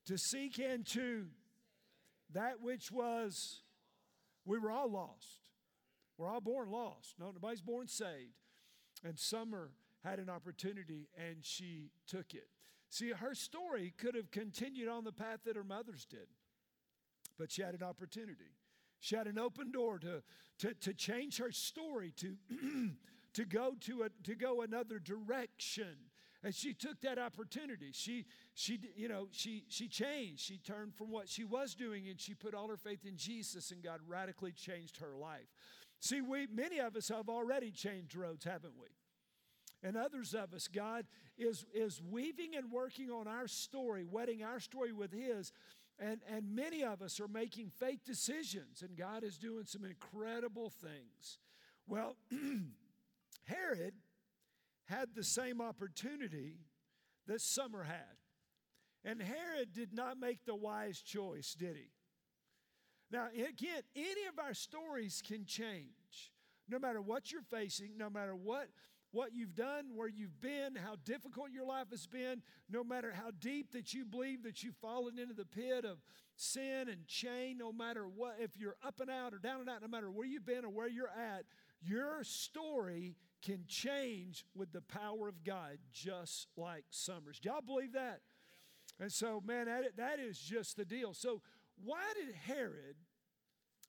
to 0.08 0.18
seek 0.20 0.60
and 0.60 0.86
to 0.86 1.26
that 2.34 2.62
which 2.62 2.92
was 2.92 3.62
we 4.46 4.60
were 4.60 4.72
all 4.72 4.92
lost. 4.92 5.42
We're 6.18 6.30
all 6.30 6.42
born 6.42 6.70
lost. 6.70 7.16
No, 7.20 7.32
nobody's 7.32 7.62
born 7.62 7.88
saved. 7.88 8.36
And 9.04 9.18
Summer 9.18 9.72
had 10.04 10.20
an 10.20 10.30
opportunity 10.30 11.10
and 11.18 11.38
she 11.42 11.90
took 12.08 12.34
it. 12.34 12.48
See, 12.90 13.12
her 13.12 13.34
story 13.34 13.94
could 13.98 14.16
have 14.16 14.32
continued 14.32 14.88
on 14.88 15.04
the 15.04 15.12
path 15.12 15.40
that 15.46 15.56
her 15.56 15.64
mother's 15.64 16.06
did, 16.06 16.28
but 17.38 17.52
she 17.52 17.62
had 17.62 17.74
an 17.74 17.84
opportunity. 17.84 18.54
She 19.06 19.16
had 19.16 19.28
an 19.28 19.38
open 19.38 19.72
door 19.72 20.00
to, 20.00 20.24
to, 20.58 20.74
to 20.74 20.92
change 20.92 21.38
her 21.38 21.52
story, 21.52 22.12
to, 22.18 22.36
to, 23.34 23.46
go 23.46 23.76
to, 23.82 24.02
a, 24.02 24.10
to 24.24 24.34
go 24.34 24.64
another 24.64 24.98
direction. 24.98 25.96
And 26.44 26.56
she 26.56 26.74
took 26.74 27.00
that 27.02 27.20
opportunity. 27.20 27.92
She, 27.92 28.26
she, 28.56 28.80
you 28.96 29.08
know, 29.08 29.28
she, 29.30 29.66
she 29.68 29.88
changed. 29.88 30.42
She 30.42 30.58
turned 30.58 30.96
from 30.96 31.12
what 31.12 31.30
she 31.30 31.44
was 31.44 31.76
doing 31.76 32.10
and 32.10 32.20
she 32.20 32.34
put 32.34 32.56
all 32.56 32.68
her 32.68 32.78
faith 32.78 33.06
in 33.06 33.16
Jesus, 33.16 33.70
and 33.70 33.84
God 33.84 34.00
radically 34.08 34.54
changed 34.54 34.98
her 34.98 35.16
life. 35.16 35.54
See, 36.00 36.22
we, 36.22 36.48
many 36.48 36.80
of 36.80 36.96
us 36.96 37.10
have 37.10 37.30
already 37.30 37.70
changed 37.70 38.16
roads, 38.16 38.44
haven't 38.44 38.74
we? 38.82 38.88
And 39.84 39.96
others 39.96 40.34
of 40.34 40.52
us, 40.56 40.68
God 40.68 41.06
is, 41.38 41.64
is 41.72 42.02
weaving 42.10 42.56
and 42.56 42.72
working 42.72 43.12
on 43.12 43.28
our 43.28 43.48
story, 43.48 44.04
wedding 44.04 44.42
our 44.42 44.60
story 44.60 44.94
with 44.94 45.12
His 45.12 45.52
and, 46.00 46.20
and 46.30 46.56
many 46.56 46.84
of 46.84 47.02
us 47.02 47.20
are 47.20 47.28
making 47.28 47.70
faith 47.70 48.04
decisions, 48.06 48.82
and 48.82 48.98
God 48.98 49.24
is 49.24 49.38
doing 49.38 49.66
some 49.66 49.86
incredible 49.86 50.70
things. 50.70 51.40
Well, 51.88 52.18
Herod 53.46 53.94
had 54.86 55.10
the 55.16 55.24
same 55.24 55.62
opportunity 55.62 56.60
that 57.28 57.42
Summer 57.42 57.84
had. 57.84 58.18
And 59.04 59.22
Herod 59.22 59.72
did 59.74 59.94
not 59.94 60.20
make 60.20 60.46
the 60.46 60.56
wise 60.56 61.00
choice, 61.00 61.54
did 61.54 61.76
he? 61.76 61.92
Now, 63.12 63.28
again, 63.28 63.84
any 63.96 64.26
of 64.28 64.40
our 64.44 64.54
stories 64.54 65.22
can 65.26 65.46
change. 65.46 66.32
No 66.68 66.80
matter 66.80 67.02
what 67.02 67.32
you're 67.32 67.44
facing, 67.44 67.98
no 67.98 68.10
matter 68.10 68.36
what 68.36 68.70
what 69.16 69.34
you've 69.34 69.56
done, 69.56 69.86
where 69.96 70.10
you've 70.10 70.42
been, 70.42 70.76
how 70.76 70.96
difficult 71.06 71.50
your 71.50 71.66
life 71.66 71.88
has 71.90 72.06
been, 72.06 72.42
no 72.70 72.84
matter 72.84 73.14
how 73.14 73.32
deep 73.40 73.72
that 73.72 73.94
you 73.94 74.04
believe 74.04 74.44
that 74.44 74.62
you've 74.62 74.76
fallen 74.76 75.18
into 75.18 75.34
the 75.34 75.46
pit 75.46 75.86
of 75.86 76.00
sin 76.36 76.90
and 76.90 77.08
chain, 77.08 77.58
no 77.58 77.72
matter 77.72 78.06
what, 78.10 78.36
if 78.42 78.58
you're 78.58 78.76
up 78.86 79.00
and 79.00 79.10
out 79.10 79.34
or 79.34 79.38
down 79.38 79.62
and 79.62 79.70
out, 79.70 79.82
no 79.82 79.88
matter 79.88 80.12
where 80.12 80.28
you've 80.28 80.46
been 80.46 80.66
or 80.66 80.70
where 80.70 80.90
you're 80.90 81.08
at, 81.08 81.46
your 81.82 82.26
story 82.26 83.16
can 83.42 83.64
change 83.70 84.46
with 84.54 84.74
the 84.74 84.82
power 84.82 85.30
of 85.30 85.46
God, 85.46 85.78
just 85.94 86.50
like 86.58 86.84
Summers. 86.90 87.40
Do 87.40 87.50
y'all 87.50 87.62
believe 87.62 87.94
that? 87.94 88.20
And 89.00 89.12
so, 89.12 89.42
man, 89.46 89.68
that, 89.68 89.96
that 89.96 90.20
is 90.20 90.38
just 90.38 90.76
the 90.76 90.84
deal. 90.84 91.14
So, 91.14 91.42
why 91.82 92.04
did 92.16 92.36
Herod 92.36 92.98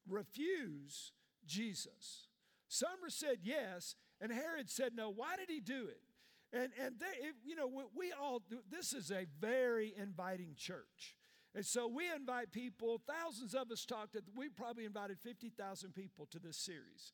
refuse 0.08 1.10
Jesus? 1.46 2.28
Summer 2.68 3.08
said 3.08 3.38
yes, 3.42 3.96
And 4.20 4.32
Herod 4.32 4.70
said 4.70 4.92
no. 4.94 5.10
Why 5.10 5.36
did 5.36 5.50
he 5.50 5.60
do 5.60 5.86
it? 5.88 6.00
And, 6.52 6.70
and 6.82 6.98
they, 6.98 7.30
you 7.44 7.56
know, 7.56 7.68
we, 7.94 8.12
all, 8.12 8.42
this 8.70 8.92
is 8.92 9.10
a 9.10 9.26
very 9.40 9.94
inviting 10.00 10.54
church. 10.56 11.16
And 11.54 11.64
so 11.64 11.88
we 11.88 12.04
invite 12.14 12.52
people, 12.52 13.00
thousands 13.06 13.54
of 13.54 13.70
us 13.70 13.84
talked, 13.84 14.16
we 14.36 14.48
probably 14.48 14.84
invited 14.84 15.18
50,000 15.18 15.94
people 15.94 16.26
to 16.30 16.38
this 16.38 16.56
series 16.56 17.12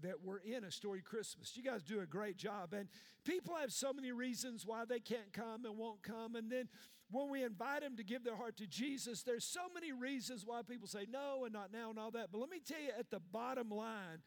that 0.00 0.22
we're 0.22 0.38
in 0.38 0.64
a 0.64 0.70
story 0.70 1.02
Christmas. 1.02 1.54
You 1.54 1.62
guys 1.62 1.82
do 1.82 2.00
a 2.00 2.06
great 2.06 2.36
job. 2.36 2.72
And 2.72 2.88
people 3.24 3.54
have 3.56 3.72
so 3.72 3.92
many 3.92 4.12
reasons 4.12 4.64
why 4.64 4.84
they 4.84 5.00
can't 5.00 5.32
come 5.32 5.64
and 5.66 5.76
won't 5.76 6.02
come. 6.02 6.34
And 6.34 6.50
then 6.50 6.68
when 7.10 7.28
we 7.28 7.42
invite 7.42 7.82
them 7.82 7.96
to 7.96 8.04
give 8.04 8.24
their 8.24 8.36
heart 8.36 8.56
to 8.58 8.66
Jesus, 8.66 9.22
there's 9.22 9.44
so 9.44 9.60
many 9.74 9.92
reasons 9.92 10.44
why 10.46 10.62
people 10.62 10.88
say 10.88 11.06
no 11.10 11.44
and 11.44 11.52
not 11.52 11.72
now 11.72 11.90
and 11.90 11.98
all 11.98 12.10
that. 12.12 12.28
But 12.32 12.38
let 12.38 12.50
me 12.50 12.60
tell 12.64 12.80
you 12.80 12.90
at 12.98 13.10
the 13.10 13.20
bottom 13.20 13.68
line, 13.68 14.22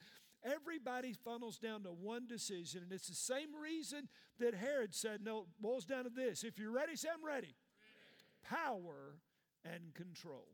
everybody 0.46 1.14
funnels 1.14 1.58
down 1.58 1.84
to 1.84 1.90
one 1.90 2.28
decision. 2.28 2.84
And 2.84 2.92
it's 2.92 3.08
the 3.08 3.16
same 3.16 3.56
reason 3.60 4.08
that 4.40 4.54
Herod 4.54 4.94
said 4.94 5.22
no, 5.24 5.48
boils 5.60 5.86
down 5.86 6.04
to 6.04 6.10
this. 6.10 6.44
If 6.44 6.60
you're 6.60 6.72
ready, 6.72 6.96
say 6.96 7.10
I'm 7.14 7.26
ready. 7.26 7.36
ready. 7.36 7.56
Power 8.44 9.16
and 9.66 9.94
control. 9.94 10.48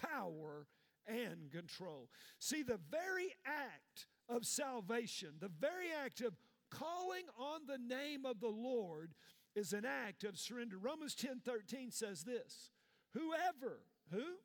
Power 0.00 0.66
and 1.06 1.50
control. 1.50 2.08
See, 2.38 2.62
the 2.62 2.80
very 2.90 3.34
act 3.44 4.06
of 4.28 4.44
salvation, 4.44 5.30
the 5.40 5.50
very 5.60 5.86
act 6.04 6.20
of 6.20 6.34
calling 6.70 7.24
on 7.38 7.60
the 7.66 7.78
name 7.78 8.24
of 8.26 8.40
the 8.40 8.48
Lord 8.48 9.14
is 9.54 9.72
an 9.72 9.84
act 9.84 10.24
of 10.24 10.38
surrender. 10.38 10.78
Romans 10.78 11.14
10 11.14 11.40
13 11.44 11.90
says 11.90 12.24
this 12.24 12.70
Whoever, 13.14 13.80
who? 14.12 14.36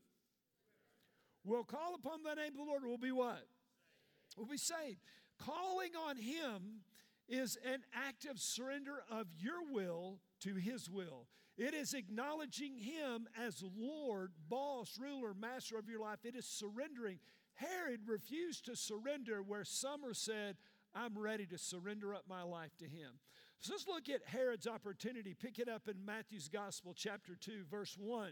Will 1.43 1.63
call 1.63 1.96
upon 1.96 2.22
the 2.24 2.36
name 2.36 2.51
of 2.51 2.58
the 2.58 2.63
Lord 2.63 2.86
will 2.86 3.00
be 3.00 3.12
what? 3.12 3.48
Will 4.38 4.45
be 4.45 4.57
saved. 4.57 5.01
Calling 5.38 5.91
on 6.07 6.17
Him 6.17 6.83
is 7.27 7.57
an 7.65 7.83
act 7.93 8.25
of 8.25 8.39
surrender 8.39 9.03
of 9.09 9.27
your 9.38 9.63
will 9.71 10.19
to 10.41 10.55
His 10.55 10.89
will. 10.89 11.27
It 11.57 11.73
is 11.73 11.93
acknowledging 11.93 12.77
Him 12.77 13.27
as 13.39 13.63
Lord, 13.77 14.31
boss, 14.50 14.97
ruler, 15.00 15.33
master 15.33 15.77
of 15.77 15.89
your 15.89 16.00
life. 16.00 16.19
It 16.23 16.35
is 16.35 16.45
surrendering. 16.45 17.19
Herod 17.55 18.01
refused 18.07 18.65
to 18.65 18.75
surrender 18.75 19.43
where 19.43 19.63
Summer 19.63 20.13
said, 20.13 20.57
I'm 20.93 21.17
ready 21.17 21.45
to 21.47 21.57
surrender 21.57 22.13
up 22.13 22.23
my 22.27 22.43
life 22.43 22.75
to 22.79 22.85
Him. 22.85 23.19
So 23.59 23.73
let's 23.73 23.88
look 23.88 24.09
at 24.09 24.21
Herod's 24.25 24.67
opportunity. 24.67 25.33
Pick 25.33 25.59
it 25.59 25.69
up 25.69 25.88
in 25.88 26.03
Matthew's 26.03 26.50
Gospel, 26.50 26.93
chapter 26.95 27.35
2, 27.39 27.65
verse 27.69 27.95
1. 28.00 28.31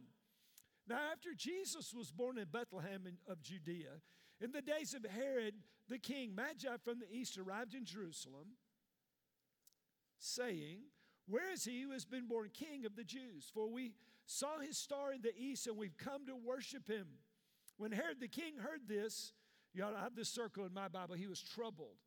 Now, 0.87 0.97
after 1.11 1.29
Jesus 1.35 1.93
was 1.93 2.11
born 2.11 2.39
in 2.39 2.47
Bethlehem 2.51 3.03
of 3.27 3.43
Judea, 3.43 4.01
in 4.41 4.51
the 4.51 4.61
days 4.61 4.93
of 4.93 5.05
Herod 5.05 5.55
the 5.87 5.97
king, 5.97 6.35
Magi 6.35 6.77
from 6.83 6.99
the 6.99 7.11
east 7.11 7.37
arrived 7.37 7.73
in 7.73 7.85
Jerusalem, 7.85 8.57
saying, 10.17 10.79
where 11.27 11.51
is 11.51 11.63
he 11.65 11.81
who 11.81 11.91
has 11.91 12.05
been 12.05 12.27
born 12.27 12.49
king 12.53 12.85
of 12.85 12.95
the 12.95 13.03
Jews? 13.03 13.51
For 13.53 13.67
we 13.67 13.93
saw 14.25 14.59
his 14.59 14.77
star 14.77 15.13
in 15.13 15.21
the 15.21 15.35
east 15.37 15.67
and 15.67 15.77
we've 15.77 15.97
come 15.97 16.25
to 16.25 16.35
worship 16.35 16.87
him. 16.87 17.07
When 17.77 17.91
Herod 17.91 18.19
the 18.19 18.27
king 18.27 18.57
heard 18.57 18.87
this, 18.87 19.33
you 19.73 19.83
ought 19.83 19.91
to 19.91 19.99
have 19.99 20.15
this 20.15 20.29
circle 20.29 20.65
in 20.65 20.73
my 20.73 20.87
Bible, 20.87 21.15
he 21.15 21.27
was 21.27 21.41
troubled 21.41 21.97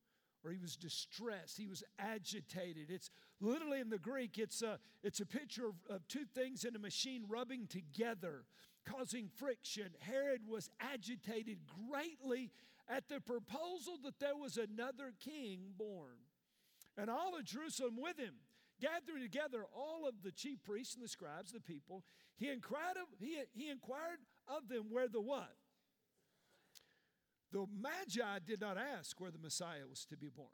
or 0.44 0.50
he 0.50 0.58
was 0.58 0.76
distressed. 0.76 1.56
He 1.56 1.68
was 1.68 1.84
agitated. 1.98 2.90
It's 2.90 3.10
literally 3.40 3.80
in 3.80 3.90
the 3.90 3.98
Greek, 3.98 4.38
it's 4.38 4.62
a, 4.62 4.78
it's 5.02 5.20
a 5.20 5.26
picture 5.26 5.68
of, 5.68 5.74
of 5.88 6.06
two 6.08 6.24
things 6.34 6.64
in 6.64 6.74
a 6.74 6.80
machine 6.80 7.24
rubbing 7.28 7.68
together, 7.68 8.44
causing 8.84 9.28
friction. 9.28 9.90
Herod 10.00 10.42
was 10.46 10.70
agitated 10.80 11.58
greatly 11.88 12.50
at 12.88 13.08
the 13.08 13.20
proposal 13.20 13.98
that 14.04 14.18
there 14.18 14.36
was 14.36 14.56
another 14.56 15.12
king 15.20 15.72
born, 15.76 16.16
and 16.96 17.08
all 17.08 17.36
of 17.36 17.44
Jerusalem 17.44 17.96
with 18.00 18.18
him 18.18 18.34
gathering 18.82 19.22
together 19.22 19.64
all 19.74 20.08
of 20.08 20.22
the 20.24 20.32
chief 20.32 20.62
priests 20.64 20.96
and 20.96 21.04
the 21.04 21.08
scribes, 21.08 21.52
the 21.52 21.60
people, 21.60 22.02
he 22.36 22.50
inquired 22.50 22.96
of, 22.96 23.06
he, 23.20 23.38
he 23.52 23.70
inquired 23.70 24.18
of 24.48 24.68
them 24.68 24.86
where 24.90 25.08
the 25.08 25.20
what? 25.20 25.54
The 27.52 27.66
Magi 27.80 28.38
did 28.44 28.60
not 28.60 28.76
ask 28.76 29.20
where 29.20 29.30
the 29.30 29.38
Messiah 29.38 29.86
was 29.88 30.04
to 30.06 30.16
be 30.16 30.28
born. 30.28 30.48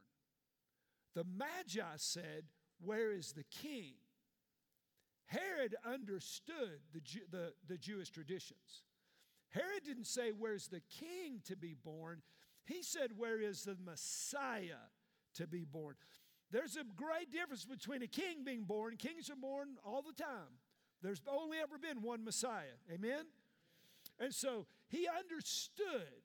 The 1.15 1.25
Magi 1.25 1.97
said, 1.97 2.45
Where 2.81 3.13
is 3.13 3.33
the 3.33 3.45
king? 3.45 3.95
Herod 5.29 5.77
understood 5.85 6.81
the, 6.93 7.01
the, 7.31 7.53
the 7.69 7.77
Jewish 7.77 8.11
traditions. 8.11 8.83
Herod 9.51 9.85
didn't 9.85 10.07
say, 10.07 10.31
Where's 10.31 10.69
the 10.69 10.81
king 10.99 11.41
to 11.45 11.57
be 11.57 11.75
born? 11.75 12.23
He 12.65 12.83
said, 12.83 13.11
Where 13.17 13.41
is 13.41 13.63
the 13.63 13.77
Messiah 13.83 14.89
to 15.35 15.47
be 15.47 15.65
born? 15.65 15.95
There's 16.51 16.77
a 16.77 16.85
great 16.97 17.31
difference 17.31 17.65
between 17.65 18.03
a 18.03 18.07
king 18.07 18.45
being 18.45 18.65
born. 18.65 18.97
Kings 18.97 19.29
are 19.29 19.37
born 19.37 19.77
all 19.85 20.03
the 20.03 20.15
time. 20.15 20.59
There's 21.03 21.21
only 21.29 21.59
ever 21.59 21.79
been 21.79 22.03
one 22.03 22.25
Messiah. 22.25 22.77
Amen? 22.93 23.25
And 24.19 24.35
so 24.35 24.67
he 24.89 25.07
understood 25.07 26.25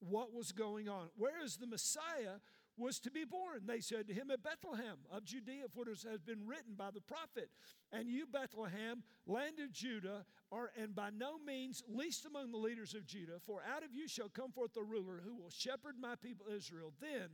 what 0.00 0.32
was 0.32 0.52
going 0.52 0.88
on. 0.88 1.08
Whereas 1.16 1.56
the 1.56 1.66
Messiah 1.66 2.40
was 2.80 2.98
to 3.00 3.10
be 3.10 3.24
born, 3.24 3.60
they 3.66 3.80
said 3.80 4.08
to 4.08 4.14
him 4.14 4.30
at 4.30 4.42
Bethlehem 4.42 4.96
of 5.12 5.24
Judea, 5.24 5.64
for 5.72 5.84
it 5.84 5.88
has 6.10 6.22
been 6.22 6.46
written 6.46 6.74
by 6.76 6.90
the 6.90 7.00
prophet. 7.00 7.50
And 7.92 8.08
you, 8.08 8.26
Bethlehem, 8.26 9.02
land 9.26 9.60
of 9.60 9.72
Judah, 9.72 10.24
are 10.50 10.70
and 10.76 10.94
by 10.94 11.10
no 11.10 11.38
means 11.38 11.82
least 11.88 12.26
among 12.26 12.50
the 12.50 12.58
leaders 12.58 12.94
of 12.94 13.06
Judah, 13.06 13.38
for 13.46 13.62
out 13.62 13.84
of 13.84 13.94
you 13.94 14.08
shall 14.08 14.28
come 14.28 14.50
forth 14.50 14.72
the 14.74 14.82
ruler 14.82 15.20
who 15.24 15.34
will 15.34 15.50
shepherd 15.50 15.96
my 16.00 16.14
people 16.16 16.46
Israel. 16.54 16.92
Then 17.00 17.28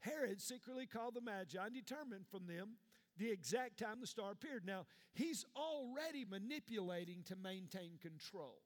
Herod 0.00 0.40
secretly 0.40 0.86
called 0.86 1.14
the 1.14 1.20
Magi 1.20 1.58
and 1.64 1.74
determined 1.74 2.26
from 2.26 2.46
them 2.46 2.76
the 3.16 3.30
exact 3.30 3.78
time 3.78 4.00
the 4.00 4.06
star 4.06 4.32
appeared. 4.32 4.66
Now, 4.66 4.86
he's 5.14 5.46
already 5.56 6.26
manipulating 6.28 7.22
to 7.24 7.36
maintain 7.36 7.92
control. 8.00 8.58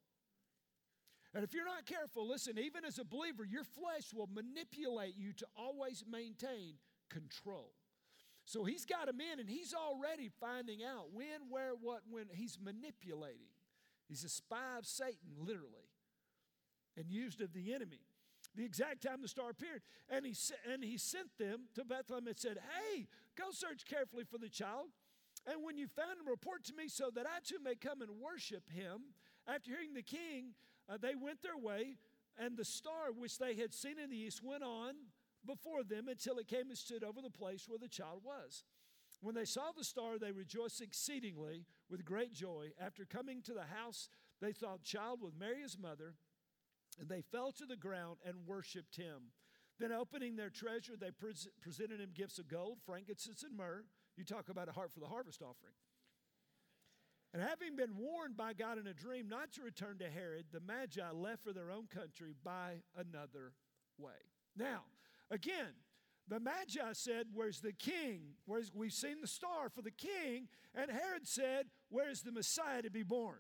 And 1.39 1.45
if 1.45 1.55
you're 1.55 1.65
not 1.65 1.87
careful, 1.87 2.27
listen, 2.27 2.59
even 2.59 2.85
as 2.85 2.99
a 2.99 3.05
believer, 3.05 3.45
your 3.45 3.63
flesh 3.63 4.13
will 4.13 4.29
manipulate 4.35 5.15
you 5.17 5.33
to 5.35 5.47
always 5.57 6.03
maintain 6.11 6.75
control. 7.11 7.71
So 8.45 8.65
he's 8.65 8.85
got 8.85 9.09
him 9.09 9.21
in 9.21 9.39
and 9.39 9.49
he's 9.49 9.73
already 9.73 10.33
finding 10.41 10.83
out 10.83 11.13
when, 11.13 11.49
where, 11.49 11.75
what, 11.81 12.01
when. 12.11 12.25
He's 12.33 12.59
manipulating. 12.61 13.55
He's 14.09 14.25
a 14.25 14.29
spy 14.29 14.79
of 14.79 14.85
Satan, 14.85 15.31
literally, 15.39 15.87
and 16.97 17.09
used 17.09 17.41
of 17.41 17.53
the 17.53 17.73
enemy 17.73 18.01
the 18.57 18.65
exact 18.65 19.05
time 19.05 19.23
the 19.23 19.29
star 19.29 19.51
appeared. 19.51 19.83
And 20.11 20.27
he, 20.27 20.35
and 20.69 20.83
he 20.83 20.99
sent 20.99 21.39
them 21.39 21.69
to 21.77 21.85
Bethlehem 21.85 22.27
and 22.27 22.37
said, 22.37 22.59
Hey, 22.59 23.07
go 23.37 23.53
search 23.53 23.85
carefully 23.89 24.25
for 24.25 24.39
the 24.39 24.49
child. 24.49 24.89
And 25.47 25.63
when 25.63 25.79
you 25.79 25.87
found 25.87 26.19
him, 26.19 26.29
report 26.29 26.65
to 26.65 26.75
me 26.75 26.89
so 26.89 27.11
that 27.15 27.27
I 27.27 27.39
too 27.45 27.59
may 27.63 27.77
come 27.77 28.03
and 28.03 28.11
worship 28.19 28.69
him. 28.69 29.15
After 29.47 29.71
hearing 29.71 29.95
the 29.95 30.03
king, 30.03 30.55
uh, 30.89 30.97
they 31.01 31.15
went 31.15 31.43
their 31.43 31.59
way, 31.59 31.97
and 32.39 32.57
the 32.57 32.65
star 32.65 33.13
which 33.17 33.39
they 33.39 33.55
had 33.55 33.75
seen 33.75 33.99
in 33.99 34.11
the 34.11 34.17
east 34.17 34.43
went 34.43 34.63
on 34.63 34.95
before 35.47 35.83
them 35.83 36.09
until 36.09 36.39
it 36.39 36.49
came 36.49 36.69
and 36.69 36.79
stood 36.79 37.05
over 37.05 37.21
the 37.21 37.31
place 37.31 37.69
where 37.69 37.79
the 37.79 37.89
child 37.89 38.23
was. 38.25 38.65
When 39.21 39.35
they 39.35 39.45
saw 39.45 39.73
the 39.77 39.85
star, 39.85 40.19
they 40.19 40.33
rejoiced 40.33 40.81
exceedingly 40.81 41.67
with 41.91 42.05
great 42.05 42.33
joy. 42.33 42.71
After 42.81 43.05
coming 43.05 43.43
to 43.43 43.53
the 43.53 43.65
house, 43.65 44.09
they 44.41 44.53
saw 44.53 44.77
the 44.77 44.85
child 44.85 45.21
with 45.23 45.39
Mary 45.39 45.63
his 45.63 45.79
mother 45.79 46.15
and 46.99 47.09
they 47.09 47.23
fell 47.23 47.53
to 47.53 47.67
the 47.67 47.77
ground 47.77 48.19
and 48.25 48.47
worshiped 48.47 48.97
him. 48.97 49.33
Then, 49.79 49.93
opening 49.93 50.35
their 50.37 50.51
treasure, 50.51 50.95
they 50.99 51.13
pres- 51.13 51.49
presented 51.61 52.01
him 52.01 52.11
gifts 52.13 52.39
of 52.39 52.49
gold, 52.49 52.79
frankincense, 52.85 53.45
and 53.45 53.57
myrrh. 53.57 53.85
You 54.17 54.25
talk 54.25 54.49
about 54.49 54.69
a 54.69 54.73
heart 54.73 54.93
for 54.93 54.99
the 54.99 55.07
harvest 55.07 55.41
offering. 55.41 55.75
And 57.39 57.47
having 57.47 57.77
been 57.77 57.97
warned 57.97 58.37
by 58.37 58.53
God 58.53 58.79
in 58.79 58.89
a 58.89 58.93
dream 58.93 59.29
not 59.29 59.53
to 59.53 59.63
return 59.63 59.99
to 59.99 60.11
Herod, 60.11 60.47
the 60.51 60.59
Magi 60.59 61.09
left 61.13 61.45
for 61.45 61.53
their 61.53 61.71
own 61.71 61.87
country 61.87 62.35
by 62.43 62.83
another 62.97 63.53
way. 63.97 64.11
Now, 64.57 64.81
again, 65.31 65.79
the 66.27 66.41
Magi 66.41 66.93
said, 66.95 67.27
Where's 67.33 67.61
the 67.61 67.73
king? 67.73 68.35
Where's, 68.47 68.73
we've 68.75 68.93
seen 68.93 69.21
the 69.21 69.29
star 69.29 69.69
for 69.69 69.83
the 69.83 69.93
king. 69.93 70.49
And 70.75 70.91
Herod 70.91 71.29
said, 71.29 71.67
Where's 71.91 72.23
the 72.23 72.33
Messiah 72.33 72.83
to 72.83 72.91
be 72.91 73.05
born? 73.05 73.39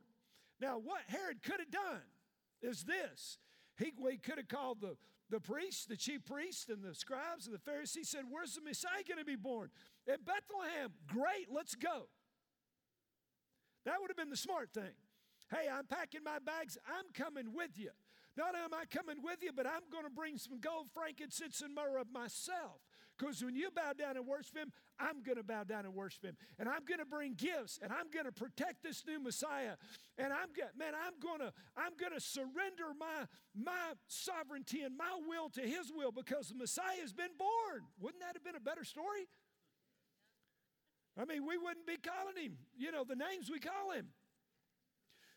Now, 0.60 0.78
what 0.78 1.00
Herod 1.08 1.42
could 1.42 1.58
have 1.58 1.72
done 1.72 2.02
is 2.62 2.84
this 2.84 3.38
he, 3.78 3.92
he 4.08 4.18
could 4.18 4.38
have 4.38 4.46
called 4.46 4.80
the, 4.80 4.96
the 5.28 5.40
priests, 5.40 5.86
the 5.86 5.96
chief 5.96 6.24
priests, 6.24 6.68
and 6.68 6.84
the 6.84 6.94
scribes 6.94 7.46
and 7.46 7.54
the 7.54 7.58
Pharisees, 7.58 8.10
said, 8.10 8.26
Where's 8.30 8.54
the 8.54 8.62
Messiah 8.62 9.02
going 9.08 9.18
to 9.18 9.24
be 9.24 9.34
born? 9.34 9.70
In 10.06 10.18
Bethlehem. 10.24 10.92
Great, 11.08 11.48
let's 11.50 11.74
go. 11.74 12.06
That 13.88 14.02
would 14.02 14.10
have 14.10 14.18
been 14.18 14.28
the 14.28 14.36
smart 14.36 14.68
thing. 14.74 14.92
Hey, 15.50 15.64
I'm 15.66 15.86
packing 15.86 16.20
my 16.22 16.38
bags. 16.44 16.76
I'm 16.86 17.08
coming 17.14 17.54
with 17.56 17.78
you. 17.78 17.88
Not 18.36 18.48
only 18.54 18.60
am 18.60 18.74
I 18.74 18.84
coming 18.84 19.22
with 19.24 19.38
you, 19.42 19.50
but 19.56 19.66
I'm 19.66 19.88
going 19.90 20.04
to 20.04 20.10
bring 20.10 20.36
some 20.36 20.60
gold, 20.60 20.88
frankincense, 20.92 21.62
and 21.62 21.74
myrrh 21.74 21.96
of 21.96 22.12
myself. 22.12 22.84
Because 23.16 23.42
when 23.42 23.56
you 23.56 23.70
bow 23.74 23.94
down 23.98 24.18
and 24.18 24.26
worship 24.26 24.58
Him, 24.58 24.72
I'm 25.00 25.22
going 25.22 25.38
to 25.38 25.42
bow 25.42 25.64
down 25.64 25.86
and 25.86 25.94
worship 25.94 26.22
Him. 26.22 26.36
And 26.58 26.68
I'm 26.68 26.84
going 26.84 27.00
to 27.00 27.06
bring 27.06 27.32
gifts 27.32 27.80
and 27.82 27.90
I'm 27.90 28.10
going 28.12 28.26
to 28.26 28.32
protect 28.32 28.82
this 28.82 29.02
new 29.08 29.18
Messiah. 29.18 29.80
And 30.18 30.34
I'm 30.34 30.52
going, 30.54 30.70
man, 30.78 30.92
I'm 30.94 31.18
going 31.18 31.40
to, 31.40 31.50
I'm 31.74 31.96
going 31.98 32.12
to 32.12 32.20
surrender 32.20 32.92
my, 32.96 33.24
my 33.56 33.96
sovereignty 34.06 34.82
and 34.82 34.96
my 34.96 35.18
will 35.26 35.48
to 35.56 35.62
His 35.62 35.90
will 35.96 36.12
because 36.12 36.50
the 36.50 36.56
Messiah 36.56 37.00
has 37.00 37.14
been 37.14 37.32
born. 37.38 37.88
Wouldn't 37.98 38.20
that 38.20 38.34
have 38.34 38.44
been 38.44 38.54
a 38.54 38.60
better 38.60 38.84
story? 38.84 39.26
I 41.18 41.24
mean, 41.24 41.46
we 41.46 41.58
wouldn't 41.58 41.86
be 41.86 41.96
calling 41.96 42.36
him, 42.36 42.58
you 42.76 42.92
know, 42.92 43.04
the 43.04 43.16
names 43.16 43.50
we 43.50 43.58
call 43.58 43.92
him. 43.92 44.06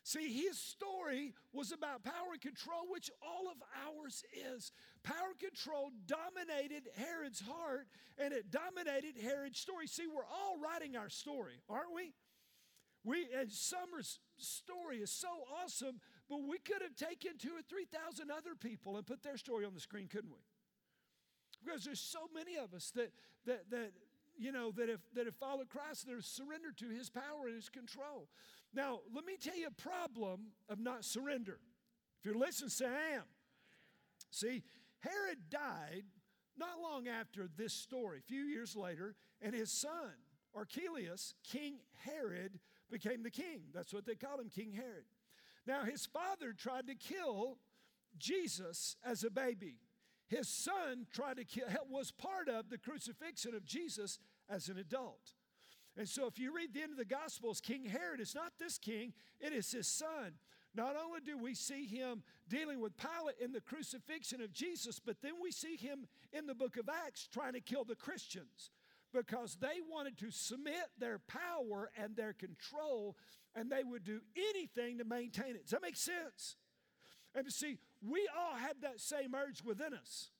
See, 0.04 0.32
his 0.32 0.58
story 0.58 1.32
was 1.52 1.70
about 1.70 2.02
power 2.02 2.32
and 2.32 2.40
control, 2.40 2.90
which 2.90 3.10
all 3.22 3.50
of 3.50 3.56
ours 3.86 4.24
is. 4.54 4.72
Power 5.04 5.30
and 5.30 5.38
control 5.38 5.90
dominated 6.06 6.88
Herod's 6.96 7.40
heart 7.40 7.86
and 8.18 8.32
it 8.32 8.50
dominated 8.50 9.14
Herod's 9.20 9.60
story. 9.60 9.86
See, 9.86 10.06
we're 10.06 10.24
all 10.24 10.56
writing 10.58 10.96
our 10.96 11.08
story, 11.08 11.62
aren't 11.68 11.94
we? 11.94 12.14
We 13.04 13.26
and 13.36 13.50
Summer's 13.50 14.20
story 14.36 14.98
is 14.98 15.10
so 15.10 15.28
awesome, 15.62 16.00
but 16.28 16.38
we 16.48 16.58
could 16.58 16.82
have 16.82 16.94
taken 16.94 17.38
two 17.38 17.50
or 17.50 17.62
three 17.62 17.86
thousand 17.86 18.30
other 18.30 18.54
people 18.54 18.96
and 18.96 19.06
put 19.06 19.22
their 19.22 19.36
story 19.36 19.64
on 19.64 19.74
the 19.74 19.80
screen, 19.80 20.06
couldn't 20.06 20.30
we? 20.30 20.44
Because 21.64 21.84
there's 21.84 22.00
so 22.00 22.28
many 22.32 22.56
of 22.56 22.74
us 22.74 22.92
that 22.94 23.12
that 23.46 23.70
that 23.70 23.92
you 24.36 24.52
know 24.52 24.70
that 24.72 24.88
if 24.88 25.00
that 25.14 25.26
have 25.26 25.36
followed 25.36 25.68
Christ, 25.68 26.08
have 26.08 26.24
surrendered 26.24 26.76
to 26.78 26.88
his 26.88 27.10
power 27.10 27.46
and 27.46 27.54
his 27.54 27.68
control. 27.68 28.28
Now, 28.74 29.00
let 29.14 29.24
me 29.24 29.36
tell 29.40 29.56
you 29.56 29.66
a 29.66 29.82
problem 29.82 30.52
of 30.68 30.78
not 30.78 31.04
surrender. 31.04 31.58
If 32.18 32.26
you're 32.26 32.34
listening, 32.34 32.70
say 32.70 32.86
I 32.86 33.16
am. 33.16 33.24
See, 34.30 34.62
Herod 35.00 35.50
died 35.50 36.04
not 36.56 36.80
long 36.80 37.08
after 37.08 37.48
this 37.56 37.72
story, 37.72 38.18
a 38.18 38.22
few 38.22 38.42
years 38.42 38.76
later, 38.76 39.14
and 39.40 39.54
his 39.54 39.70
son, 39.70 40.12
Archelaus, 40.54 41.34
King 41.44 41.76
Herod, 42.04 42.60
became 42.90 43.22
the 43.22 43.30
king. 43.30 43.62
That's 43.74 43.92
what 43.92 44.06
they 44.06 44.14
called 44.14 44.40
him, 44.40 44.48
King 44.48 44.72
Herod. 44.72 45.04
Now, 45.66 45.84
his 45.84 46.06
father 46.06 46.52
tried 46.52 46.86
to 46.88 46.94
kill 46.94 47.58
Jesus 48.18 48.96
as 49.04 49.24
a 49.24 49.30
baby. 49.30 49.76
His 50.32 50.48
son 50.48 51.06
tried 51.12 51.36
to 51.36 51.44
kill, 51.44 51.66
was 51.90 52.10
part 52.10 52.48
of 52.48 52.70
the 52.70 52.78
crucifixion 52.78 53.54
of 53.54 53.66
Jesus 53.66 54.18
as 54.48 54.70
an 54.70 54.78
adult. 54.78 55.34
And 55.94 56.08
so, 56.08 56.26
if 56.26 56.38
you 56.38 56.56
read 56.56 56.72
the 56.72 56.80
end 56.80 56.92
of 56.92 56.96
the 56.96 57.04
Gospels, 57.04 57.60
King 57.60 57.84
Herod 57.84 58.18
is 58.18 58.34
not 58.34 58.54
this 58.58 58.78
king, 58.78 59.12
it 59.40 59.52
is 59.52 59.70
his 59.70 59.86
son. 59.86 60.32
Not 60.74 60.96
only 60.96 61.20
do 61.20 61.36
we 61.36 61.52
see 61.52 61.84
him 61.84 62.22
dealing 62.48 62.80
with 62.80 62.96
Pilate 62.96 63.36
in 63.44 63.52
the 63.52 63.60
crucifixion 63.60 64.40
of 64.40 64.54
Jesus, 64.54 64.98
but 64.98 65.20
then 65.20 65.32
we 65.42 65.50
see 65.50 65.76
him 65.76 66.06
in 66.32 66.46
the 66.46 66.54
book 66.54 66.78
of 66.78 66.88
Acts 66.88 67.28
trying 67.30 67.52
to 67.52 67.60
kill 67.60 67.84
the 67.84 67.94
Christians 67.94 68.70
because 69.12 69.58
they 69.60 69.82
wanted 69.90 70.16
to 70.16 70.30
submit 70.30 70.88
their 70.98 71.18
power 71.18 71.90
and 72.02 72.16
their 72.16 72.32
control, 72.32 73.18
and 73.54 73.70
they 73.70 73.84
would 73.84 74.02
do 74.02 74.22
anything 74.34 74.96
to 74.96 75.04
maintain 75.04 75.56
it. 75.56 75.64
Does 75.64 75.72
that 75.72 75.82
make 75.82 75.96
sense? 75.96 76.56
And 77.34 77.44
to 77.44 77.50
see, 77.50 77.76
we 78.06 78.28
all 78.36 78.56
have 78.56 78.80
that 78.82 79.00
same 79.00 79.34
urge 79.34 79.62
within 79.62 79.94
us. 79.94 80.30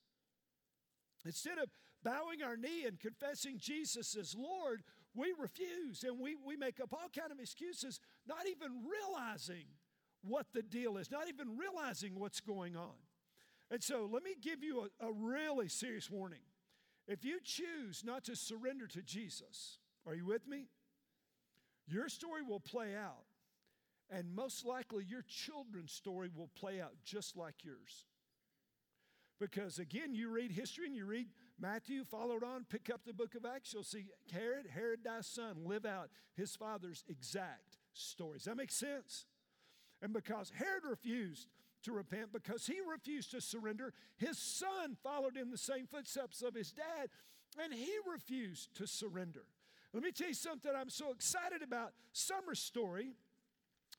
Instead 1.25 1.59
of 1.59 1.69
bowing 2.03 2.43
our 2.43 2.57
knee 2.57 2.85
and 2.87 2.99
confessing 2.99 3.59
Jesus 3.59 4.17
as 4.17 4.35
Lord, 4.35 4.83
we 5.15 5.33
refuse 5.39 6.03
and 6.03 6.19
we, 6.19 6.37
we 6.45 6.57
make 6.57 6.81
up 6.81 6.93
all 6.93 7.09
kind 7.17 7.31
of 7.31 7.39
excuses, 7.39 8.01
not 8.27 8.47
even 8.51 8.83
realizing 8.85 9.67
what 10.23 10.47
the 10.53 10.63
deal 10.63 10.97
is, 10.97 11.11
not 11.11 11.29
even 11.29 11.57
realizing 11.57 12.19
what's 12.19 12.41
going 12.41 12.77
on. 12.77 12.95
And 13.71 13.83
so 13.83 14.09
let 14.11 14.23
me 14.23 14.33
give 14.41 14.63
you 14.63 14.89
a, 15.01 15.07
a 15.07 15.13
really 15.13 15.69
serious 15.69 16.11
warning. 16.11 16.43
If 17.07 17.25
you 17.25 17.39
choose 17.43 18.03
not 18.05 18.25
to 18.25 18.37
surrender 18.37 18.87
to 18.89 19.03
Jesus, 19.03 19.79
are 20.07 20.15
you 20.15 20.27
with 20.27 20.47
me? 20.47 20.67
Your 21.87 22.09
story 22.09 22.43
will 22.43 22.61
play 22.61 22.95
out, 22.97 23.25
and 24.13 24.35
most 24.35 24.67
likely 24.67 25.05
your 25.05 25.25
children's 25.27 25.93
story 25.93 26.29
will 26.35 26.51
play 26.55 26.81
out 26.81 26.93
just 27.03 27.37
like 27.37 27.65
yours. 27.65 28.07
Because 29.41 29.79
again, 29.79 30.15
you 30.15 30.29
read 30.29 30.53
history 30.53 30.87
and 30.87 30.95
you 30.95 31.07
read 31.07 31.27
Matthew, 31.59 32.05
followed 32.05 32.45
on, 32.45 32.65
pick 32.69 32.91
up 32.93 33.01
the 33.05 33.13
book 33.13 33.35
of 33.35 33.45
Acts, 33.45 33.73
you'll 33.73 33.83
see 33.83 34.07
Herod, 34.33 34.67
Herod 34.73 35.01
thy 35.05 35.21
son, 35.23 35.65
live 35.65 35.87
out 35.87 36.11
his 36.35 36.55
father's 36.55 37.05
exact 37.09 37.79
story. 37.95 38.39
Does 38.39 38.45
that 38.45 38.57
make 38.57 38.71
sense? 38.71 39.27
And 40.01 40.13
because 40.13 40.53
Herod 40.55 40.85
refused 40.89 41.49
to 41.85 41.93
repent, 41.93 42.33
because 42.33 42.67
he 42.67 42.79
refused 42.89 43.31
to 43.33 43.41
surrender, 43.41 43.93
his 44.17 44.39
son 44.39 44.97
followed 45.03 45.37
in 45.37 45.51
the 45.51 45.59
same 45.59 45.87
footsteps 45.87 46.43
of 46.43 46.55
his 46.55 46.73
dad, 46.73 47.09
and 47.63 47.73
he 47.73 47.93
refused 48.11 48.75
to 48.77 48.87
surrender. 48.87 49.45
Let 49.93 50.03
me 50.03 50.13
tell 50.13 50.29
you 50.29 50.35
something 50.35 50.71
I'm 50.75 50.91
so 50.91 51.13
excited 51.13 51.63
about 51.63 51.93
Summer's 52.13 52.61
story 52.61 53.15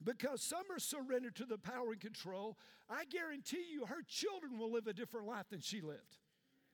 because 0.04 0.42
some 0.42 0.64
are 0.72 0.80
surrendered 0.80 1.36
to 1.36 1.46
the 1.46 1.58
power 1.58 1.92
and 1.92 2.02
control. 2.02 2.58
I 2.90 3.06
guarantee 3.06 3.66
you 3.72 3.86
her 3.86 4.04
children 4.08 4.58
will 4.58 4.72
live 4.72 4.88
a 4.88 4.94
different 4.94 5.28
life 5.28 5.50
than 5.50 5.62
she 5.62 5.82
lived. 5.82 6.18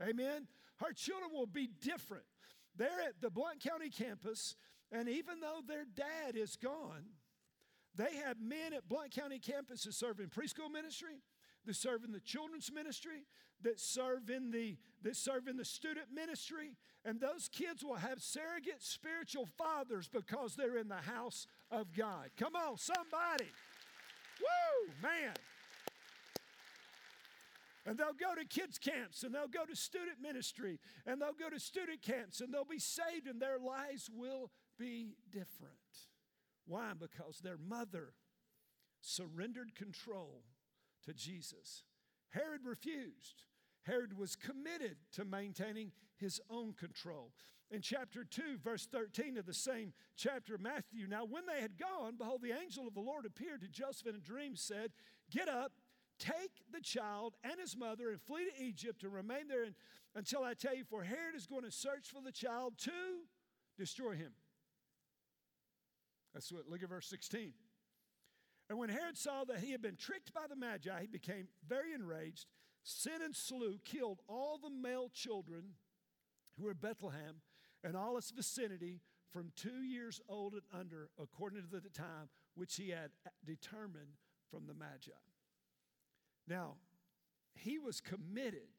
Amen. 0.02 0.48
Her 0.78 0.94
children 0.94 1.32
will 1.34 1.46
be 1.46 1.70
different. 1.82 2.24
They're 2.76 3.02
at 3.08 3.22
the 3.22 3.30
Blount 3.30 3.60
County 3.60 3.90
campus, 3.90 4.56
and 4.92 5.10
even 5.10 5.42
though 5.42 5.60
their 5.68 5.86
dad 5.86 6.36
is 6.36 6.56
gone, 6.56 7.04
they 7.96 8.16
have 8.26 8.40
men 8.40 8.74
at 8.74 8.88
Blount 8.88 9.12
County 9.12 9.40
campus 9.40 9.84
that 9.84 9.94
serve 9.94 10.20
in 10.20 10.28
preschool 10.28 10.72
ministry, 10.72 11.22
that 11.66 11.76
serve 11.76 12.04
in 12.06 12.12
the 12.12 12.22
children's 12.22 12.72
ministry, 12.72 13.26
that 13.62 13.80
serve 13.80 14.30
in 14.30 14.52
the 14.52 14.78
that 15.02 15.16
serve 15.16 15.48
in 15.48 15.58
the 15.58 15.66
student 15.66 16.08
ministry, 16.14 16.78
and 17.04 17.20
those 17.20 17.50
kids 17.50 17.84
will 17.84 17.96
have 17.96 18.22
surrogate 18.22 18.82
spiritual 18.82 19.46
fathers 19.46 20.08
because 20.08 20.56
they're 20.56 20.78
in 20.78 20.88
the 20.88 20.96
house 20.96 21.48
of 21.72 21.94
God. 21.96 22.30
Come 22.38 22.56
on, 22.56 22.78
somebody. 22.78 23.50
Woo, 24.40 24.94
man. 25.02 25.34
And 27.86 27.98
they'll 27.98 28.14
go 28.14 28.36
to 28.36 28.46
kids' 28.46 28.78
camps 28.78 29.24
and 29.24 29.34
they'll 29.34 29.48
go 29.48 29.66
to 29.66 29.76
student 29.76 30.22
ministry 30.22 30.80
and 31.06 31.22
they'll 31.22 31.34
go 31.34 31.50
to 31.50 31.60
student 31.60 32.02
camps 32.02 32.42
and 32.42 32.54
they'll 32.54 32.64
be 32.66 32.80
saved 32.80 33.28
and 33.28 33.42
their 33.42 33.58
lives 33.58 34.10
will 34.14 34.52
be 34.78 35.16
different. 35.32 35.74
Why? 36.68 36.92
Because 37.00 37.40
their 37.40 37.58
mother 37.58 38.14
surrendered 39.02 39.76
control 39.76 40.44
to 41.06 41.14
Jesus. 41.14 41.84
Herod 42.30 42.62
refused. 42.64 43.44
Herod 43.84 44.18
was 44.18 44.36
committed 44.36 44.98
to 45.14 45.26
maintaining 45.26 45.92
his 46.18 46.40
own 46.50 46.74
control. 46.74 47.32
In 47.72 47.82
chapter 47.82 48.24
2, 48.24 48.58
verse 48.64 48.88
13 48.92 49.38
of 49.38 49.46
the 49.46 49.54
same 49.54 49.94
chapter 50.16 50.56
of 50.56 50.62
Matthew, 50.62 51.06
now 51.08 51.24
when 51.24 51.46
they 51.46 51.62
had 51.62 51.78
gone, 51.78 52.16
behold, 52.18 52.42
the 52.42 52.60
angel 52.60 52.88
of 52.88 52.96
the 52.96 53.00
Lord 53.00 53.26
appeared 53.26 53.62
to 53.62 53.68
Joseph 53.68 54.08
in 54.08 54.16
a 54.16 54.20
dream, 54.20 54.56
said, 54.56 54.92
Get 55.30 55.48
up, 55.48 55.74
Take 56.20 56.64
the 56.72 56.82
child 56.82 57.36
and 57.44 57.60
his 57.60 57.78
mother 57.78 58.10
and 58.10 58.22
flee 58.22 58.46
to 58.46 58.64
Egypt 58.64 59.04
and 59.04 59.14
remain 59.14 59.48
there 59.48 59.66
until 60.16 60.44
I 60.44 60.54
tell 60.54 60.76
you, 60.76 60.84
for 60.84 61.02
Herod 61.02 61.36
is 61.36 61.48
going 61.48 61.64
to 61.64 61.72
search 61.72 62.08
for 62.14 62.22
the 62.22 62.32
child 62.32 62.78
to 62.80 62.92
destroy 63.78 64.16
him. 64.16 64.34
That's 66.34 66.52
what, 66.52 66.68
look 66.68 66.84
at 66.84 66.90
verse 66.90 67.08
16. 67.08 67.54
And 68.70 68.78
when 68.78 68.90
Herod 68.90 69.18
saw 69.18 69.46
that 69.46 69.60
he 69.60 69.72
had 69.72 69.82
been 69.82 69.96
tricked 69.96 70.34
by 70.34 70.46
the 70.48 70.58
Magi, 70.58 71.02
he 71.02 71.08
became 71.08 71.48
very 71.68 71.94
enraged, 71.94 72.48
sent 72.84 73.24
and 73.24 73.36
slew, 73.36 73.80
killed 73.86 74.20
all 74.28 74.60
the 74.62 74.70
male 74.70 75.10
children 75.14 75.76
who 76.58 76.66
were 76.66 76.72
in 76.72 76.78
Bethlehem 76.78 77.42
and 77.84 77.96
all 77.96 78.18
its 78.18 78.32
vicinity 78.32 79.02
from 79.32 79.52
two 79.56 79.84
years 79.84 80.20
old 80.28 80.54
and 80.54 80.64
under, 80.74 81.10
according 81.22 81.62
to 81.62 81.80
the 81.80 81.90
time 81.90 82.30
which 82.56 82.76
he 82.76 82.90
had 82.90 83.12
determined 83.46 84.18
from 84.50 84.66
the 84.68 84.74
Magi. 84.74 85.12
Now, 86.48 86.76
he 87.54 87.78
was 87.78 88.02
committed 88.02 88.70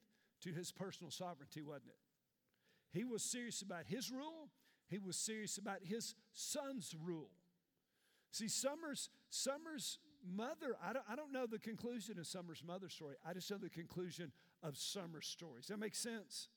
to 0.42 0.52
his 0.52 0.72
personal 0.72 1.10
sovereignty, 1.10 1.62
wasn't 1.62 1.88
it? 1.88 2.98
He 2.98 3.04
was 3.04 3.22
serious 3.22 3.62
about 3.62 3.84
his 3.86 4.10
rule, 4.10 4.50
he 4.88 4.98
was 4.98 5.16
serious 5.16 5.56
about 5.58 5.78
his 5.84 6.14
son's 6.32 6.94
rule. 7.00 7.30
See, 8.32 8.48
Summer's, 8.48 9.08
Summer's 9.28 9.98
mother, 10.24 10.76
I 10.84 10.92
don't, 10.92 11.04
I 11.10 11.16
don't 11.16 11.32
know 11.32 11.46
the 11.46 11.58
conclusion 11.58 12.18
of 12.18 12.26
Summer's 12.26 12.62
mother's 12.64 12.92
story. 12.92 13.16
I 13.26 13.32
just 13.32 13.50
know 13.50 13.58
the 13.58 13.70
conclusion 13.70 14.32
of 14.62 14.76
Summer's 14.76 15.26
story. 15.26 15.60
Does 15.60 15.68
that 15.68 15.78
make 15.78 15.94
sense? 15.94 16.48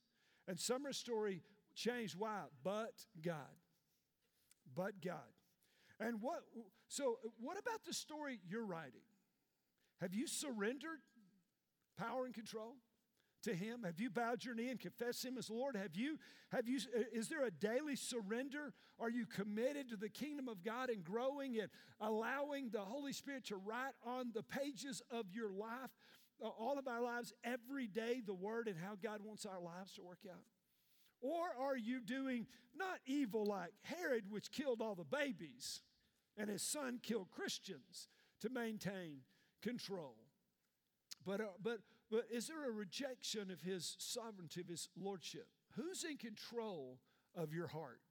And 0.47 0.59
Summer's 0.59 0.97
story 0.97 1.41
changed. 1.75 2.15
Why? 2.17 2.43
But 2.63 2.93
God. 3.23 3.37
But 4.75 5.01
God. 5.03 5.17
And 5.99 6.21
what, 6.21 6.41
so 6.87 7.19
what 7.39 7.57
about 7.59 7.85
the 7.85 7.93
story 7.93 8.39
you're 8.47 8.65
writing? 8.65 9.01
Have 10.01 10.13
you 10.13 10.27
surrendered 10.27 10.99
power 11.97 12.25
and 12.25 12.33
control 12.33 12.75
to 13.43 13.53
Him? 13.53 13.83
Have 13.85 13.99
you 13.99 14.09
bowed 14.09 14.43
your 14.43 14.55
knee 14.55 14.69
and 14.69 14.79
confessed 14.79 15.23
Him 15.23 15.37
as 15.37 15.49
Lord? 15.49 15.75
Have 15.75 15.95
you, 15.95 16.17
have 16.51 16.67
you, 16.67 16.79
is 17.13 17.29
there 17.29 17.45
a 17.45 17.51
daily 17.51 17.95
surrender? 17.95 18.73
Are 18.99 19.09
you 19.09 19.25
committed 19.25 19.89
to 19.89 19.95
the 19.95 20.09
kingdom 20.09 20.47
of 20.47 20.63
God 20.63 20.89
and 20.89 21.03
growing 21.03 21.59
and 21.59 21.69
allowing 22.01 22.69
the 22.69 22.81
Holy 22.81 23.13
Spirit 23.13 23.45
to 23.45 23.55
write 23.55 23.93
on 24.05 24.31
the 24.33 24.43
pages 24.43 25.01
of 25.11 25.25
your 25.31 25.51
life, 25.51 25.91
uh, 26.43 26.47
all 26.47 26.77
of 26.77 26.87
our 26.87 27.01
lives, 27.01 27.33
every 27.43 27.87
day, 27.87 28.21
the 28.25 28.33
Word 28.33 28.67
and 28.67 28.77
how 28.77 28.95
God 29.01 29.21
wants 29.23 29.45
our 29.45 29.61
lives 29.61 29.93
to 29.93 30.01
work 30.01 30.19
out? 30.29 30.43
Or 31.23 31.45
are 31.57 31.77
you 31.77 32.01
doing 32.01 32.45
not 32.77 32.99
evil 33.05 33.45
like 33.45 33.71
Herod, 33.83 34.25
which 34.29 34.51
killed 34.51 34.81
all 34.81 34.93
the 34.93 35.05
babies, 35.05 35.81
and 36.37 36.49
his 36.49 36.61
son 36.61 36.99
killed 37.01 37.31
Christians 37.31 38.09
to 38.41 38.49
maintain 38.49 39.21
control? 39.61 40.15
But, 41.25 41.39
uh, 41.39 41.45
but, 41.63 41.79
but 42.11 42.25
is 42.29 42.47
there 42.47 42.67
a 42.67 42.71
rejection 42.71 43.49
of 43.51 43.61
his 43.61 43.95
sovereignty, 43.99 44.59
of 44.59 44.67
his 44.67 44.89
lordship? 45.01 45.47
Who's 45.77 46.03
in 46.03 46.17
control 46.17 46.99
of 47.33 47.53
your 47.53 47.67
heart? 47.67 48.01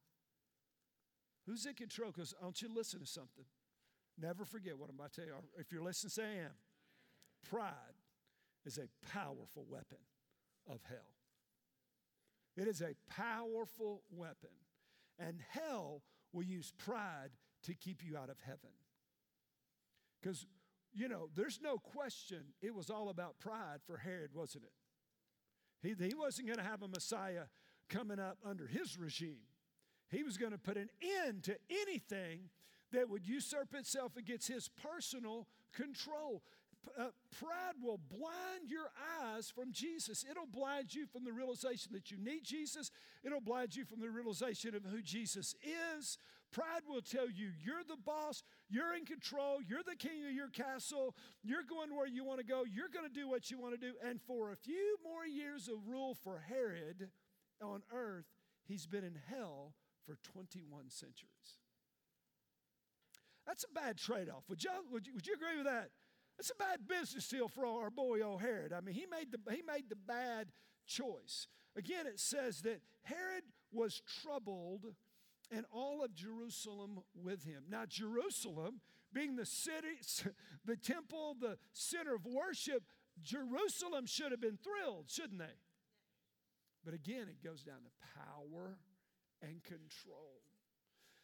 Who's 1.46 1.66
in 1.66 1.74
control? 1.74 2.12
Because 2.12 2.32
I 2.40 2.44
want 2.44 2.62
you 2.62 2.68
to 2.68 2.74
listen 2.74 3.00
to 3.00 3.06
something. 3.06 3.44
Never 4.18 4.46
forget 4.46 4.78
what 4.78 4.88
I'm 4.88 4.96
about 4.96 5.12
to 5.14 5.20
tell 5.20 5.28
you. 5.28 5.34
If 5.58 5.70
you're 5.70 5.82
listening, 5.82 6.10
say 6.10 6.22
I 6.22 6.44
am. 6.44 6.52
Pride 7.48 7.74
is 8.64 8.78
a 8.78 8.88
powerful 9.12 9.66
weapon 9.68 9.98
of 10.66 10.80
hell. 10.88 11.21
It 12.56 12.68
is 12.68 12.80
a 12.80 12.94
powerful 13.10 14.02
weapon. 14.10 14.50
And 15.18 15.38
hell 15.50 16.02
will 16.32 16.42
use 16.42 16.72
pride 16.78 17.30
to 17.64 17.74
keep 17.74 18.02
you 18.04 18.16
out 18.16 18.30
of 18.30 18.36
heaven. 18.44 18.70
Because, 20.20 20.46
you 20.92 21.08
know, 21.08 21.28
there's 21.34 21.60
no 21.62 21.78
question 21.78 22.42
it 22.60 22.74
was 22.74 22.90
all 22.90 23.08
about 23.08 23.38
pride 23.38 23.80
for 23.86 23.96
Herod, 23.96 24.30
wasn't 24.34 24.64
it? 24.64 24.72
He, 25.82 26.06
he 26.08 26.14
wasn't 26.14 26.46
going 26.46 26.58
to 26.58 26.64
have 26.64 26.82
a 26.82 26.88
Messiah 26.88 27.44
coming 27.88 28.20
up 28.20 28.38
under 28.44 28.66
his 28.66 28.96
regime. 28.96 29.48
He 30.10 30.22
was 30.22 30.36
going 30.36 30.52
to 30.52 30.58
put 30.58 30.76
an 30.76 30.90
end 31.24 31.44
to 31.44 31.56
anything 31.70 32.50
that 32.92 33.08
would 33.08 33.26
usurp 33.26 33.74
itself 33.74 34.16
against 34.16 34.48
his 34.48 34.68
personal 34.68 35.48
control 35.74 36.42
uh, 36.98 37.08
pride 37.38 37.74
will 37.82 38.00
blind 38.10 38.68
your 38.68 38.90
eyes 39.22 39.50
from 39.50 39.72
Jesus. 39.72 40.24
It'll 40.28 40.46
blind 40.46 40.94
you 40.94 41.06
from 41.06 41.24
the 41.24 41.32
realization 41.32 41.92
that 41.92 42.10
you 42.10 42.18
need 42.18 42.44
Jesus. 42.44 42.90
It'll 43.24 43.40
blind 43.40 43.76
you 43.76 43.84
from 43.84 44.00
the 44.00 44.10
realization 44.10 44.74
of 44.74 44.84
who 44.84 45.00
Jesus 45.00 45.54
is. 45.62 46.18
Pride 46.52 46.82
will 46.86 47.00
tell 47.00 47.30
you 47.30 47.50
you're 47.64 47.84
the 47.88 47.96
boss, 47.96 48.42
you're 48.68 48.94
in 48.94 49.06
control, 49.06 49.58
you're 49.66 49.82
the 49.82 49.96
king 49.96 50.26
of 50.26 50.32
your 50.32 50.50
castle, 50.50 51.14
you're 51.42 51.62
going 51.62 51.96
where 51.96 52.06
you 52.06 52.24
want 52.24 52.40
to 52.40 52.46
go, 52.46 52.64
you're 52.70 52.90
going 52.92 53.08
to 53.08 53.14
do 53.14 53.28
what 53.28 53.50
you 53.50 53.58
want 53.58 53.72
to 53.74 53.80
do. 53.80 53.94
And 54.06 54.20
for 54.20 54.52
a 54.52 54.56
few 54.56 54.98
more 55.02 55.24
years 55.24 55.68
of 55.68 55.88
rule 55.88 56.14
for 56.14 56.44
Herod 56.46 57.08
on 57.62 57.82
earth, 57.90 58.26
he's 58.64 58.86
been 58.86 59.04
in 59.04 59.16
hell 59.30 59.72
for 60.04 60.18
21 60.22 60.90
centuries. 60.90 61.58
That's 63.46 63.64
a 63.64 63.72
bad 63.74 63.96
trade 63.96 64.28
off. 64.28 64.44
Would, 64.48 64.64
would, 64.90 65.06
you, 65.06 65.14
would 65.14 65.26
you 65.26 65.34
agree 65.34 65.56
with 65.56 65.66
that? 65.66 65.88
It's 66.38 66.50
a 66.50 66.58
bad 66.58 66.88
business 66.88 67.28
deal 67.28 67.48
for 67.48 67.66
our 67.66 67.90
boy 67.90 68.20
old 68.20 68.40
Herod. 68.40 68.72
I 68.72 68.80
mean, 68.80 68.94
he 68.94 69.06
made 69.06 69.30
the, 69.30 69.38
he 69.54 69.62
made 69.62 69.88
the 69.88 69.96
bad 69.96 70.48
choice. 70.86 71.46
Again, 71.76 72.06
it 72.06 72.18
says 72.18 72.62
that 72.62 72.80
Herod 73.02 73.44
was 73.70 74.02
troubled 74.22 74.86
and 75.50 75.64
all 75.70 76.02
of 76.02 76.14
Jerusalem 76.14 77.00
with 77.14 77.44
him. 77.44 77.64
Now, 77.68 77.84
Jerusalem, 77.86 78.80
being 79.12 79.36
the 79.36 79.46
city, 79.46 79.98
the 80.64 80.76
temple, 80.76 81.36
the 81.38 81.58
center 81.72 82.14
of 82.14 82.26
worship, 82.26 82.82
Jerusalem 83.22 84.06
should 84.06 84.30
have 84.30 84.40
been 84.40 84.58
thrilled, 84.62 85.10
shouldn't 85.10 85.38
they? 85.38 85.58
But 86.84 86.94
again, 86.94 87.26
it 87.28 87.44
goes 87.44 87.62
down 87.62 87.82
to 87.84 88.20
power 88.20 88.78
and 89.42 89.62
control. 89.62 90.42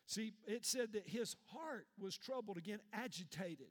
See, 0.07 0.33
it 0.47 0.64
said 0.64 0.92
that 0.92 1.07
his 1.07 1.37
heart 1.53 1.87
was 1.99 2.16
troubled, 2.16 2.57
again, 2.57 2.81
agitated. 2.92 3.68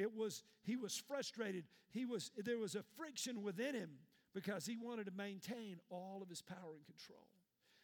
It 0.00 0.16
was, 0.16 0.44
he 0.62 0.76
was 0.76 0.96
frustrated. 0.96 1.64
He 1.90 2.06
was, 2.06 2.30
there 2.42 2.56
was 2.56 2.74
a 2.74 2.82
friction 2.96 3.42
within 3.42 3.74
him 3.74 3.90
because 4.34 4.64
he 4.64 4.78
wanted 4.78 5.04
to 5.06 5.12
maintain 5.12 5.76
all 5.90 6.20
of 6.22 6.30
his 6.30 6.40
power 6.40 6.74
and 6.74 6.86
control. 6.86 7.26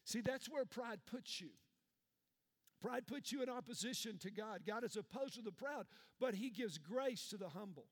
See, 0.06 0.22
that's 0.22 0.48
where 0.48 0.64
pride 0.64 1.00
puts 1.04 1.42
you. 1.42 1.50
Pride 2.80 3.06
puts 3.06 3.32
you 3.32 3.42
in 3.42 3.50
opposition 3.50 4.16
to 4.18 4.30
God. 4.30 4.60
God 4.66 4.82
is 4.82 4.96
opposed 4.96 5.34
to 5.34 5.42
the 5.42 5.52
proud, 5.52 5.84
but 6.18 6.34
he 6.34 6.48
gives 6.48 6.78
grace 6.78 7.28
to 7.28 7.36
the 7.36 7.50
humble. 7.50 7.86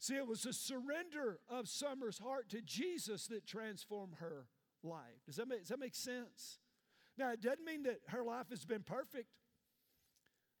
See, 0.00 0.16
it 0.16 0.26
was 0.26 0.42
the 0.42 0.52
surrender 0.52 1.38
of 1.48 1.68
Summer's 1.68 2.18
heart 2.18 2.48
to 2.50 2.60
Jesus 2.60 3.28
that 3.28 3.46
transformed 3.46 4.14
her 4.18 4.46
life. 4.82 5.24
Does 5.26 5.36
that 5.36 5.46
make, 5.46 5.60
does 5.60 5.68
that 5.68 5.78
make 5.78 5.94
sense? 5.94 6.58
Now, 7.16 7.32
it 7.32 7.40
doesn't 7.40 7.64
mean 7.64 7.84
that 7.84 8.00
her 8.08 8.24
life 8.24 8.50
has 8.50 8.64
been 8.64 8.82
perfect. 8.82 9.28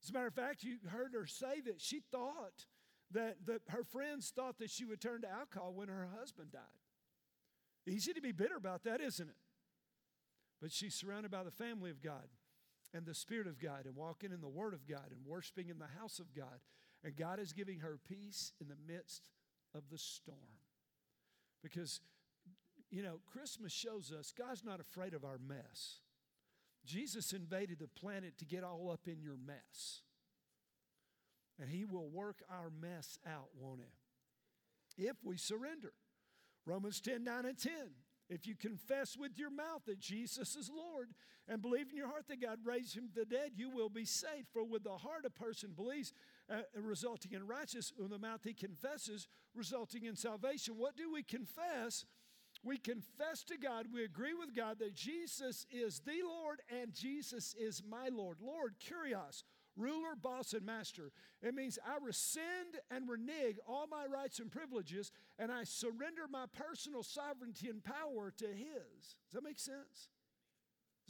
As 0.02 0.10
a 0.10 0.12
matter 0.12 0.26
of 0.26 0.34
fact, 0.34 0.62
you 0.62 0.78
heard 0.88 1.12
her 1.14 1.26
say 1.26 1.60
that 1.66 1.80
she 1.80 2.00
thought 2.10 2.66
that, 3.12 3.36
that 3.46 3.62
her 3.68 3.84
friends 3.84 4.32
thought 4.34 4.58
that 4.58 4.70
she 4.70 4.84
would 4.84 5.00
turn 5.00 5.22
to 5.22 5.30
alcohol 5.30 5.72
when 5.74 5.88
her 5.88 6.08
husband 6.18 6.52
died. 6.52 6.62
Easy 7.86 8.12
to 8.12 8.20
be 8.20 8.32
bitter 8.32 8.56
about 8.56 8.84
that, 8.84 9.00
isn't 9.00 9.28
it? 9.28 9.36
But 10.60 10.72
she's 10.72 10.94
surrounded 10.94 11.30
by 11.30 11.42
the 11.42 11.50
family 11.50 11.90
of 11.90 12.02
God 12.02 12.28
and 12.92 13.06
the 13.06 13.14
Spirit 13.14 13.46
of 13.46 13.60
God 13.60 13.86
and 13.86 13.96
walking 13.96 14.32
in 14.32 14.40
the 14.40 14.48
Word 14.48 14.74
of 14.74 14.86
God 14.86 15.10
and 15.10 15.24
worshiping 15.26 15.68
in 15.68 15.78
the 15.78 15.98
house 15.98 16.18
of 16.18 16.34
God. 16.34 16.60
And 17.04 17.16
God 17.16 17.38
is 17.38 17.52
giving 17.52 17.80
her 17.80 17.98
peace 18.08 18.52
in 18.60 18.68
the 18.68 18.92
midst 18.92 19.30
of 19.74 19.84
the 19.90 19.98
storm. 19.98 20.58
Because, 21.62 22.00
you 22.90 23.02
know, 23.02 23.20
Christmas 23.26 23.72
shows 23.72 24.12
us 24.12 24.32
God's 24.36 24.64
not 24.64 24.80
afraid 24.80 25.14
of 25.14 25.24
our 25.24 25.38
mess. 25.38 26.00
Jesus 26.84 27.32
invaded 27.32 27.78
the 27.78 27.88
planet 27.88 28.38
to 28.38 28.44
get 28.44 28.64
all 28.64 28.90
up 28.90 29.06
in 29.06 29.20
your 29.20 29.36
mess. 29.36 30.02
And 31.60 31.68
He 31.68 31.84
will 31.84 32.08
work 32.08 32.42
our 32.50 32.70
mess 32.70 33.18
out, 33.26 33.48
won't 33.58 33.80
He? 33.80 35.06
If 35.06 35.16
we 35.24 35.36
surrender. 35.36 35.92
Romans 36.66 37.00
10 37.00 37.24
9 37.24 37.46
and 37.46 37.58
10. 37.58 37.72
If 38.28 38.46
you 38.46 38.54
confess 38.54 39.16
with 39.16 39.38
your 39.38 39.50
mouth 39.50 39.82
that 39.86 40.00
Jesus 40.00 40.54
is 40.54 40.68
Lord 40.68 41.08
and 41.48 41.62
believe 41.62 41.88
in 41.88 41.96
your 41.96 42.08
heart 42.08 42.26
that 42.28 42.42
God 42.42 42.58
raised 42.62 42.94
him 42.94 43.08
from 43.08 43.22
the 43.22 43.24
dead, 43.24 43.52
you 43.56 43.70
will 43.70 43.88
be 43.88 44.04
saved. 44.04 44.48
For 44.52 44.62
with 44.62 44.84
the 44.84 44.98
heart 44.98 45.24
a 45.24 45.30
person 45.30 45.72
believes, 45.74 46.12
uh, 46.50 46.60
resulting 46.74 47.32
in 47.32 47.46
righteousness, 47.46 47.94
with 47.98 48.10
the 48.10 48.18
mouth 48.18 48.40
he 48.44 48.52
confesses, 48.52 49.28
resulting 49.54 50.04
in 50.04 50.14
salvation. 50.14 50.76
What 50.76 50.94
do 50.94 51.10
we 51.10 51.22
confess? 51.22 52.04
We 52.64 52.76
confess 52.76 53.44
to 53.44 53.56
God, 53.56 53.86
we 53.92 54.04
agree 54.04 54.34
with 54.34 54.54
God 54.54 54.78
that 54.80 54.94
Jesus 54.94 55.64
is 55.70 56.00
the 56.00 56.20
Lord 56.26 56.60
and 56.82 56.92
Jesus 56.92 57.54
is 57.58 57.82
my 57.88 58.08
Lord. 58.08 58.38
Lord, 58.40 58.74
Kyrios, 58.80 59.44
ruler, 59.76 60.16
boss, 60.20 60.52
and 60.52 60.66
master. 60.66 61.12
It 61.40 61.54
means 61.54 61.78
I 61.86 62.04
rescind 62.04 62.80
and 62.90 63.08
renege 63.08 63.58
all 63.66 63.86
my 63.86 64.06
rights 64.06 64.40
and 64.40 64.50
privileges 64.50 65.12
and 65.38 65.52
I 65.52 65.64
surrender 65.64 66.26
my 66.28 66.46
personal 66.52 67.04
sovereignty 67.04 67.68
and 67.68 67.82
power 67.82 68.32
to 68.38 68.46
His. 68.46 69.16
Does 69.30 69.34
that 69.34 69.44
make 69.44 69.60
sense? 69.60 70.08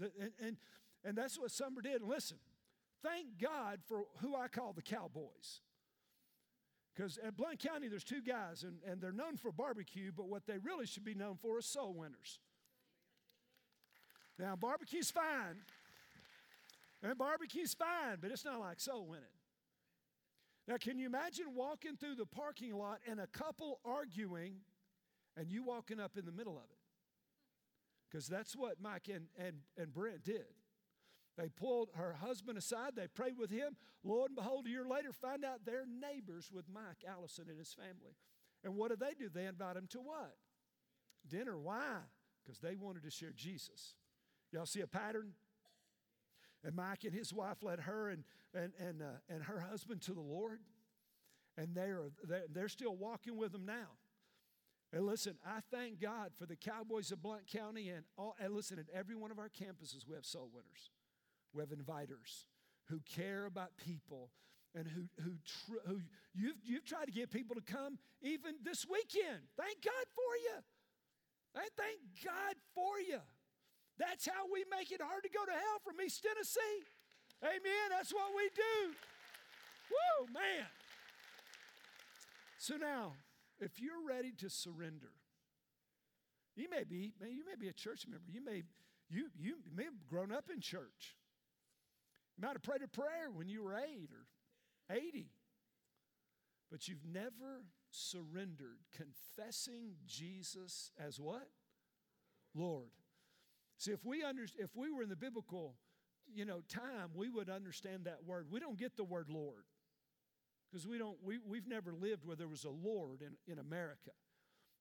And, 0.01 0.33
and, 0.41 0.57
and 1.05 1.17
that's 1.17 1.39
what 1.39 1.51
Summer 1.51 1.81
did. 1.81 2.03
Listen, 2.03 2.37
thank 3.03 3.39
God 3.41 3.81
for 3.87 4.05
who 4.21 4.37
I 4.37 4.49
call 4.49 4.75
the 4.75 4.83
cowboys. 4.83 5.61
Because 6.99 7.17
at 7.19 7.37
Blount 7.37 7.61
County, 7.61 7.87
there's 7.87 8.03
two 8.03 8.21
guys, 8.21 8.65
and, 8.65 8.79
and 8.85 9.01
they're 9.01 9.13
known 9.13 9.37
for 9.37 9.53
barbecue, 9.53 10.11
but 10.11 10.27
what 10.27 10.47
they 10.47 10.59
really 10.59 10.85
should 10.85 11.05
be 11.05 11.15
known 11.15 11.37
for 11.37 11.61
is 11.61 11.67
soul 11.67 11.95
winners. 11.95 12.41
Now, 14.37 14.57
barbecue's 14.57 15.09
fine. 15.09 15.63
And 17.01 17.17
barbecue's 17.17 17.73
fine, 17.75 18.17
but 18.21 18.33
it's 18.33 18.45
not 18.45 18.59
like 18.59 18.81
soul 18.81 19.07
winning. 19.07 19.25
Now, 20.67 20.77
can 20.77 20.99
you 20.99 21.07
imagine 21.07 21.55
walking 21.55 21.97
through 21.97 22.17
the 22.17 22.27
parking 22.27 22.77
lot 22.77 22.99
and 23.09 23.21
a 23.21 23.29
couple 23.29 23.79
arguing 23.85 24.57
and 25.37 25.49
you 25.49 25.63
walking 25.63 26.01
up 26.01 26.17
in 26.17 26.25
the 26.25 26.33
middle 26.33 26.57
of 26.57 26.65
it? 26.65 26.79
Because 28.11 28.27
that's 28.27 28.57
what 28.57 28.81
Mike 28.81 29.09
and, 29.09 29.27
and, 29.39 29.59
and 29.77 29.95
Brent 29.95 30.25
did. 30.25 30.47
They 31.39 31.49
pulled 31.49 31.91
her 31.95 32.15
husband 32.15 32.59
aside, 32.59 32.97
they 32.97 33.07
prayed 33.07 33.39
with 33.39 33.51
him. 33.51 33.77
Lo 34.03 34.25
and 34.25 34.35
behold, 34.35 34.67
a 34.67 34.71
year 34.71 34.85
later, 34.85 35.13
find 35.13 35.45
out 35.45 35.61
they're 35.65 35.87
neighbors 35.87 36.51
with 36.53 36.65
Mike 36.69 37.05
Allison 37.09 37.47
and 37.49 37.57
his 37.57 37.73
family. 37.73 38.17
And 38.65 38.75
what 38.75 38.91
did 38.91 38.99
they 38.99 39.15
do? 39.17 39.29
They 39.33 39.47
invite 39.47 39.77
him 39.77 39.87
to 39.91 39.99
what? 39.99 40.35
Dinner. 41.29 41.57
Why? 41.57 41.99
Because 42.43 42.59
they 42.59 42.75
wanted 42.75 43.05
to 43.05 43.11
share 43.11 43.31
Jesus. 43.37 43.95
Y'all 44.51 44.67
see 44.67 44.81
a 44.81 44.89
pattern? 44.89 45.35
And 46.65 46.75
Mike 46.75 47.05
and 47.05 47.15
his 47.15 47.33
wife 47.33 47.63
led 47.63 47.81
her 47.81 48.09
and, 48.09 48.25
and, 48.53 48.73
and, 48.81 49.01
uh, 49.01 49.21
and 49.29 49.45
her 49.45 49.61
husband 49.61 50.03
to 50.03 50.15
the 50.15 50.21
Lord. 50.21 50.59
And 51.57 51.73
they're, 51.73 52.01
they're, 52.25 52.47
they're 52.53 52.69
still 52.69 52.97
walking 52.97 53.37
with 53.37 53.53
them 53.53 53.65
now. 53.65 53.95
And 54.93 55.07
listen, 55.07 55.37
I 55.47 55.61
thank 55.71 56.01
God 56.01 56.33
for 56.37 56.47
the 56.47 56.57
Cowboys 56.57 57.13
of 57.13 57.23
Blount 57.23 57.47
County 57.47 57.91
and 57.91 58.05
all, 58.17 58.35
and 58.41 58.55
listen, 58.55 58.79
at 58.81 58.87
every 58.93 59.15
one 59.15 59.31
of 59.31 59.39
our 59.39 59.51
campuses, 59.51 60.09
we 60.09 60.15
have 60.17 60.25
soul 60.25 60.51
winners. 60.53 60.91
We 61.53 61.61
have 61.61 61.71
inviters 61.71 62.47
who 62.89 63.01
care 63.15 63.47
about 63.47 63.77
people 63.77 64.31
and 64.75 64.87
who, 64.87 65.09
who, 65.23 65.33
tr- 65.45 65.87
who 65.87 66.01
you've, 66.35 66.57
you've 66.65 66.85
tried 66.85 67.07
to 67.07 67.13
get 67.13 67.31
people 67.31 67.57
to 67.57 67.63
come 67.63 67.99
even 68.23 68.55
this 68.63 68.87
weekend. 68.89 69.41
Thank 69.57 69.83
God 69.83 70.07
for 70.15 70.37
you. 70.45 70.59
I 71.57 71.69
thank 71.77 71.99
God 72.25 72.55
for 72.75 73.01
you. 73.01 73.21
That's 73.99 74.27
how 74.27 74.47
we 74.53 74.65
make 74.71 74.93
it 74.93 75.01
hard 75.03 75.23
to 75.25 75.31
go 75.31 75.45
to 75.45 75.51
hell 75.53 75.81
from 75.85 76.01
East 76.05 76.23
Tennessee. 76.23 76.85
Amen. 77.43 77.87
That's 77.91 78.13
what 78.13 78.31
we 78.37 78.49
do. 78.55 78.95
Whoa, 79.91 80.27
man. 80.27 80.67
So 82.59 82.77
now, 82.77 83.15
if 83.59 83.81
you're 83.81 84.07
ready 84.07 84.33
to 84.39 84.51
surrender, 84.51 85.13
you 86.55 86.69
may 86.71 86.85
be, 86.85 87.15
you 87.21 87.45
may 87.47 87.57
be 87.59 87.69
a 87.69 87.73
church 87.73 88.07
member. 88.07 88.31
You 88.31 88.45
may 88.45 88.63
You, 89.11 89.31
you 89.39 89.55
may 89.75 89.85
have 89.85 90.07
grown 90.07 90.31
up 90.31 90.51
in 90.53 90.61
church. 90.61 91.17
You 92.39 92.47
might 92.47 92.55
have 92.55 92.63
prayed 92.63 92.83
a 92.83 92.89
prayer 92.89 93.31
when 93.33 93.49
you 93.49 93.65
were 93.65 93.75
eight 93.75 94.11
or 94.13 94.97
80. 94.97 95.27
But 96.71 96.87
you've 96.87 97.05
never 97.05 97.65
surrendered, 97.91 98.79
confessing 98.97 99.95
Jesus 100.07 100.93
as 101.05 101.19
what? 101.19 101.49
Lord. 102.55 102.91
See, 103.79 103.91
if 103.91 104.05
we, 104.05 104.23
under, 104.23 104.45
if 104.57 104.77
we 104.77 104.91
were 104.91 105.03
in 105.03 105.09
the 105.09 105.17
biblical 105.17 105.75
you 106.33 106.45
know, 106.45 106.61
time, 106.69 107.11
we 107.15 107.29
would 107.29 107.49
understand 107.49 108.05
that 108.05 108.25
word. 108.25 108.47
We 108.51 108.61
don't 108.61 108.79
get 108.79 108.97
the 108.97 109.05
word 109.05 109.29
Lord 109.31 109.65
because 110.71 110.87
we 110.87 110.99
don't, 110.99 111.17
we, 111.25 111.39
we've 111.39 111.67
never 111.67 111.93
lived 111.93 112.25
where 112.25 112.37
there 112.37 112.49
was 112.49 112.65
a 112.65 112.71
Lord 112.71 113.23
in, 113.23 113.53
in 113.53 113.59
America. 113.59 114.11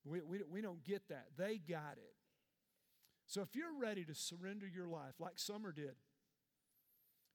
We, 0.04 0.20
we, 0.20 0.40
we 0.48 0.60
don't 0.60 0.84
get 0.84 1.08
that. 1.08 1.26
They 1.36 1.58
got 1.58 1.96
it. 1.96 2.14
So 3.26 3.42
if 3.42 3.54
you're 3.54 3.78
ready 3.80 4.04
to 4.04 4.14
surrender 4.14 4.66
your 4.66 4.88
life 4.88 5.14
like 5.18 5.38
Summer 5.38 5.72
did, 5.72 5.94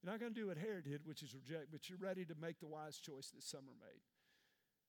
you're 0.03 0.11
not 0.11 0.19
going 0.19 0.33
to 0.33 0.39
do 0.39 0.47
what 0.47 0.57
Herod 0.57 0.83
did, 0.83 1.05
which 1.05 1.23
is 1.23 1.33
reject, 1.33 1.67
but 1.71 1.89
you're 1.89 1.97
ready 1.97 2.25
to 2.25 2.35
make 2.39 2.59
the 2.59 2.67
wise 2.67 2.99
choice 2.99 3.31
that 3.31 3.43
Summer 3.43 3.71
made. 3.79 4.01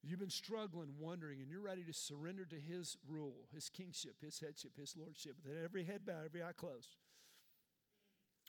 You've 0.02 0.18
been 0.18 0.28
struggling, 0.28 0.94
wondering, 0.98 1.40
and 1.40 1.48
you're 1.48 1.60
ready 1.60 1.84
to 1.84 1.92
surrender 1.92 2.44
to 2.44 2.56
His 2.56 2.96
rule, 3.08 3.46
His 3.54 3.68
kingship, 3.68 4.16
His 4.20 4.40
headship, 4.40 4.72
His 4.76 4.94
lordship, 4.96 5.36
with 5.44 5.54
every 5.64 5.84
head 5.84 6.04
bowed, 6.04 6.24
every 6.26 6.42
eye 6.42 6.52
closed. 6.56 6.96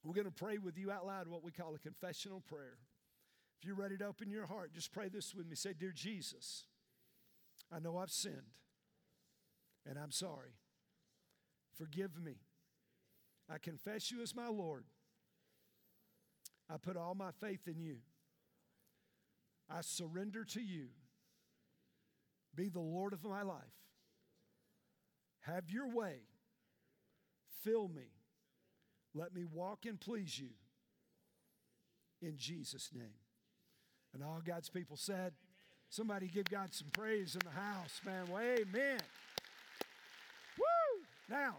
We're 0.04 0.16
going 0.16 0.26
to 0.26 0.32
pray 0.32 0.58
with 0.58 0.78
you 0.78 0.92
out 0.92 1.06
loud 1.06 1.28
what 1.28 1.44
we 1.44 1.52
call 1.52 1.74
a 1.76 1.80
confessional 1.80 2.42
prayer. 2.42 2.78
If 3.60 3.66
you're 3.66 3.76
ready 3.76 3.98
to 3.98 4.06
open 4.06 4.30
your 4.30 4.46
heart, 4.46 4.74
just 4.74 4.92
pray 4.92 5.08
this 5.08 5.34
with 5.34 5.48
me. 5.48 5.56
Say, 5.56 5.74
Dear 5.74 5.94
Jesus, 5.94 6.66
I 7.72 7.80
know 7.80 7.98
I've 7.98 8.12
sinned 8.12 8.54
and 9.88 9.98
I'm 9.98 10.12
sorry. 10.12 10.56
Forgive 11.78 12.20
me. 12.20 12.38
I 13.50 13.58
confess 13.58 14.12
you 14.12 14.22
as 14.22 14.36
my 14.36 14.48
Lord. 14.48 14.86
I 16.70 16.78
put 16.78 16.98
all 16.98 17.16
my 17.16 17.32
faith 17.40 17.68
in 17.68 17.80
you. 17.80 17.98
I 19.70 19.82
surrender 19.82 20.44
to 20.46 20.62
you. 20.62 20.88
Be 22.56 22.70
the 22.70 22.80
Lord 22.80 23.14
of 23.14 23.24
my 23.24 23.42
life. 23.42 23.64
Have 25.42 25.70
your 25.70 25.88
way. 25.88 26.22
Fill 27.64 27.88
me 27.88 28.16
let 29.16 29.34
me 29.34 29.46
walk 29.46 29.86
and 29.86 30.00
please 30.00 30.38
you 30.38 30.50
in 32.22 32.38
Jesus' 32.38 32.90
name. 32.94 33.16
And 34.14 34.22
all 34.22 34.42
God's 34.46 34.70
people 34.70 34.98
said, 34.98 35.34
somebody 35.90 36.28
give 36.28 36.46
God 36.46 36.74
some 36.74 36.90
praise 36.92 37.36
in 37.36 37.42
the 37.46 37.60
house, 37.60 38.02
man. 38.06 38.26
Well, 38.30 38.42
amen. 38.42 39.00
Woo! 40.58 41.04
Now, 41.30 41.56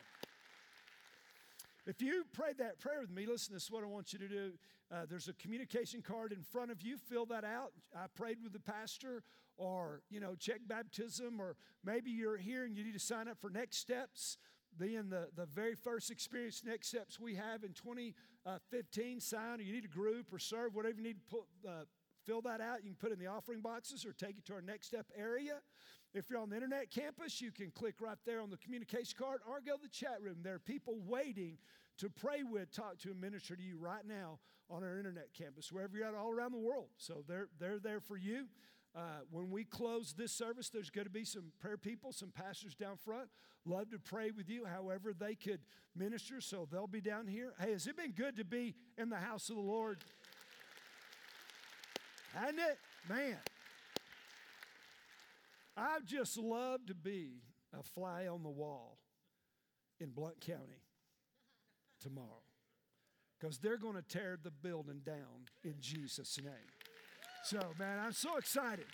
if 1.86 2.02
you 2.02 2.24
prayed 2.32 2.58
that 2.58 2.80
prayer 2.80 3.00
with 3.00 3.10
me, 3.10 3.26
listen, 3.26 3.54
this 3.54 3.64
is 3.64 3.70
what 3.70 3.84
I 3.84 3.86
want 3.86 4.12
you 4.12 4.18
to 4.18 4.28
do. 4.28 4.52
Uh, 4.92 5.06
there's 5.08 5.28
a 5.28 5.32
communication 5.34 6.02
card 6.02 6.32
in 6.32 6.42
front 6.42 6.70
of 6.70 6.82
you. 6.82 6.96
Fill 6.96 7.26
that 7.26 7.44
out. 7.44 7.72
I 7.94 8.06
prayed 8.14 8.38
with 8.42 8.52
the 8.52 8.60
pastor, 8.60 9.22
or, 9.56 10.02
you 10.10 10.20
know, 10.20 10.34
check 10.34 10.60
baptism, 10.66 11.40
or 11.40 11.56
maybe 11.84 12.10
you're 12.10 12.36
here 12.36 12.64
and 12.64 12.76
you 12.76 12.84
need 12.84 12.94
to 12.94 13.00
sign 13.00 13.28
up 13.28 13.38
for 13.40 13.50
next 13.50 13.78
steps 13.78 14.36
being 14.78 15.08
the, 15.08 15.28
the 15.36 15.46
very 15.46 15.74
first 15.74 16.10
experience, 16.10 16.62
next 16.64 16.88
steps 16.88 17.18
we 17.18 17.34
have 17.34 17.64
in 17.64 17.72
2015, 17.72 19.20
sign, 19.20 19.58
or 19.58 19.62
you 19.62 19.72
need 19.72 19.84
a 19.84 19.88
group 19.88 20.32
or 20.32 20.38
serve, 20.38 20.74
whatever 20.74 20.96
you 20.96 21.02
need 21.02 21.16
to 21.18 21.36
put, 21.36 21.44
uh, 21.66 21.84
fill 22.24 22.42
that 22.42 22.60
out. 22.60 22.78
You 22.82 22.90
can 22.90 22.96
put 22.96 23.12
in 23.12 23.18
the 23.18 23.26
offering 23.26 23.60
boxes 23.60 24.04
or 24.04 24.12
take 24.12 24.38
it 24.38 24.44
to 24.46 24.54
our 24.54 24.60
next 24.60 24.88
step 24.88 25.06
area. 25.16 25.60
If 26.16 26.30
you're 26.30 26.40
on 26.40 26.48
the 26.48 26.56
internet 26.56 26.90
campus, 26.90 27.42
you 27.42 27.50
can 27.50 27.70
click 27.70 27.96
right 28.00 28.16
there 28.24 28.40
on 28.40 28.48
the 28.48 28.56
communication 28.56 29.18
card 29.18 29.40
or 29.46 29.60
go 29.60 29.76
to 29.76 29.82
the 29.82 29.88
chat 29.88 30.18
room. 30.22 30.36
There 30.42 30.54
are 30.54 30.58
people 30.58 30.96
waiting 31.06 31.58
to 31.98 32.08
pray 32.08 32.42
with, 32.42 32.72
talk 32.72 32.98
to, 33.00 33.10
and 33.10 33.20
minister 33.20 33.54
to 33.54 33.62
you 33.62 33.76
right 33.78 34.06
now 34.06 34.38
on 34.70 34.82
our 34.82 34.96
internet 34.96 35.28
campus, 35.36 35.70
wherever 35.70 35.96
you're 35.96 36.06
at, 36.06 36.14
all 36.14 36.30
around 36.30 36.52
the 36.52 36.58
world. 36.58 36.88
So 36.96 37.22
they're, 37.28 37.48
they're 37.60 37.78
there 37.78 38.00
for 38.00 38.16
you. 38.16 38.46
Uh, 38.96 39.20
when 39.30 39.50
we 39.50 39.64
close 39.64 40.14
this 40.16 40.32
service, 40.32 40.70
there's 40.70 40.88
going 40.88 41.06
to 41.06 41.12
be 41.12 41.24
some 41.24 41.52
prayer 41.60 41.76
people, 41.76 42.12
some 42.12 42.30
pastors 42.30 42.74
down 42.74 42.96
front. 42.96 43.28
Love 43.66 43.90
to 43.90 43.98
pray 43.98 44.30
with 44.30 44.48
you, 44.48 44.64
however, 44.64 45.12
they 45.12 45.34
could 45.34 45.60
minister, 45.94 46.40
so 46.40 46.66
they'll 46.70 46.86
be 46.86 47.00
down 47.02 47.26
here. 47.26 47.52
Hey, 47.60 47.72
has 47.72 47.86
it 47.86 47.96
been 47.96 48.12
good 48.12 48.36
to 48.36 48.44
be 48.44 48.74
in 48.96 49.10
the 49.10 49.16
house 49.16 49.50
of 49.50 49.56
the 49.56 49.62
Lord? 49.62 49.98
Hasn't 52.32 52.58
it? 52.58 52.78
Man. 53.06 53.36
I 55.76 55.98
just 56.04 56.38
love 56.38 56.86
to 56.86 56.94
be 56.94 57.42
a 57.78 57.82
fly 57.82 58.26
on 58.26 58.42
the 58.42 58.50
wall 58.50 58.98
in 60.00 60.10
Blount 60.10 60.40
County 60.40 60.82
tomorrow 62.00 62.42
because 63.38 63.58
they're 63.58 63.76
going 63.76 63.96
to 63.96 64.02
tear 64.02 64.38
the 64.42 64.50
building 64.50 65.00
down 65.04 65.46
in 65.64 65.74
Jesus' 65.80 66.38
name. 66.42 66.52
So, 67.44 67.60
man, 67.78 67.98
I'm 67.98 68.12
so 68.12 68.36
excited. 68.38 68.86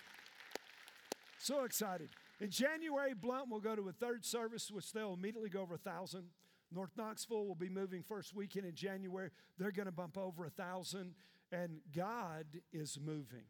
So 1.39 1.63
excited. 1.63 2.09
In 2.39 2.49
January, 2.49 3.13
Blount 3.13 3.49
will 3.49 3.59
go 3.59 3.75
to 3.75 3.87
a 3.89 3.93
third 3.93 4.25
service, 4.25 4.69
which 4.69 4.91
they'll 4.91 5.13
immediately 5.13 5.49
go 5.49 5.61
over 5.61 5.75
a 5.75 5.77
thousand. 5.77 6.25
North 6.71 6.91
Knoxville 6.97 7.45
will 7.45 7.55
be 7.55 7.69
moving 7.69 8.03
first 8.03 8.35
weekend 8.35 8.65
in 8.65 8.75
January. 8.75 9.29
They're 9.57 9.71
going 9.71 9.85
to 9.85 9.91
bump 9.91 10.17
over 10.17 10.45
a 10.45 10.49
thousand, 10.49 11.13
and 11.51 11.79
God 11.95 12.45
is 12.71 12.97
moving. 13.01 13.45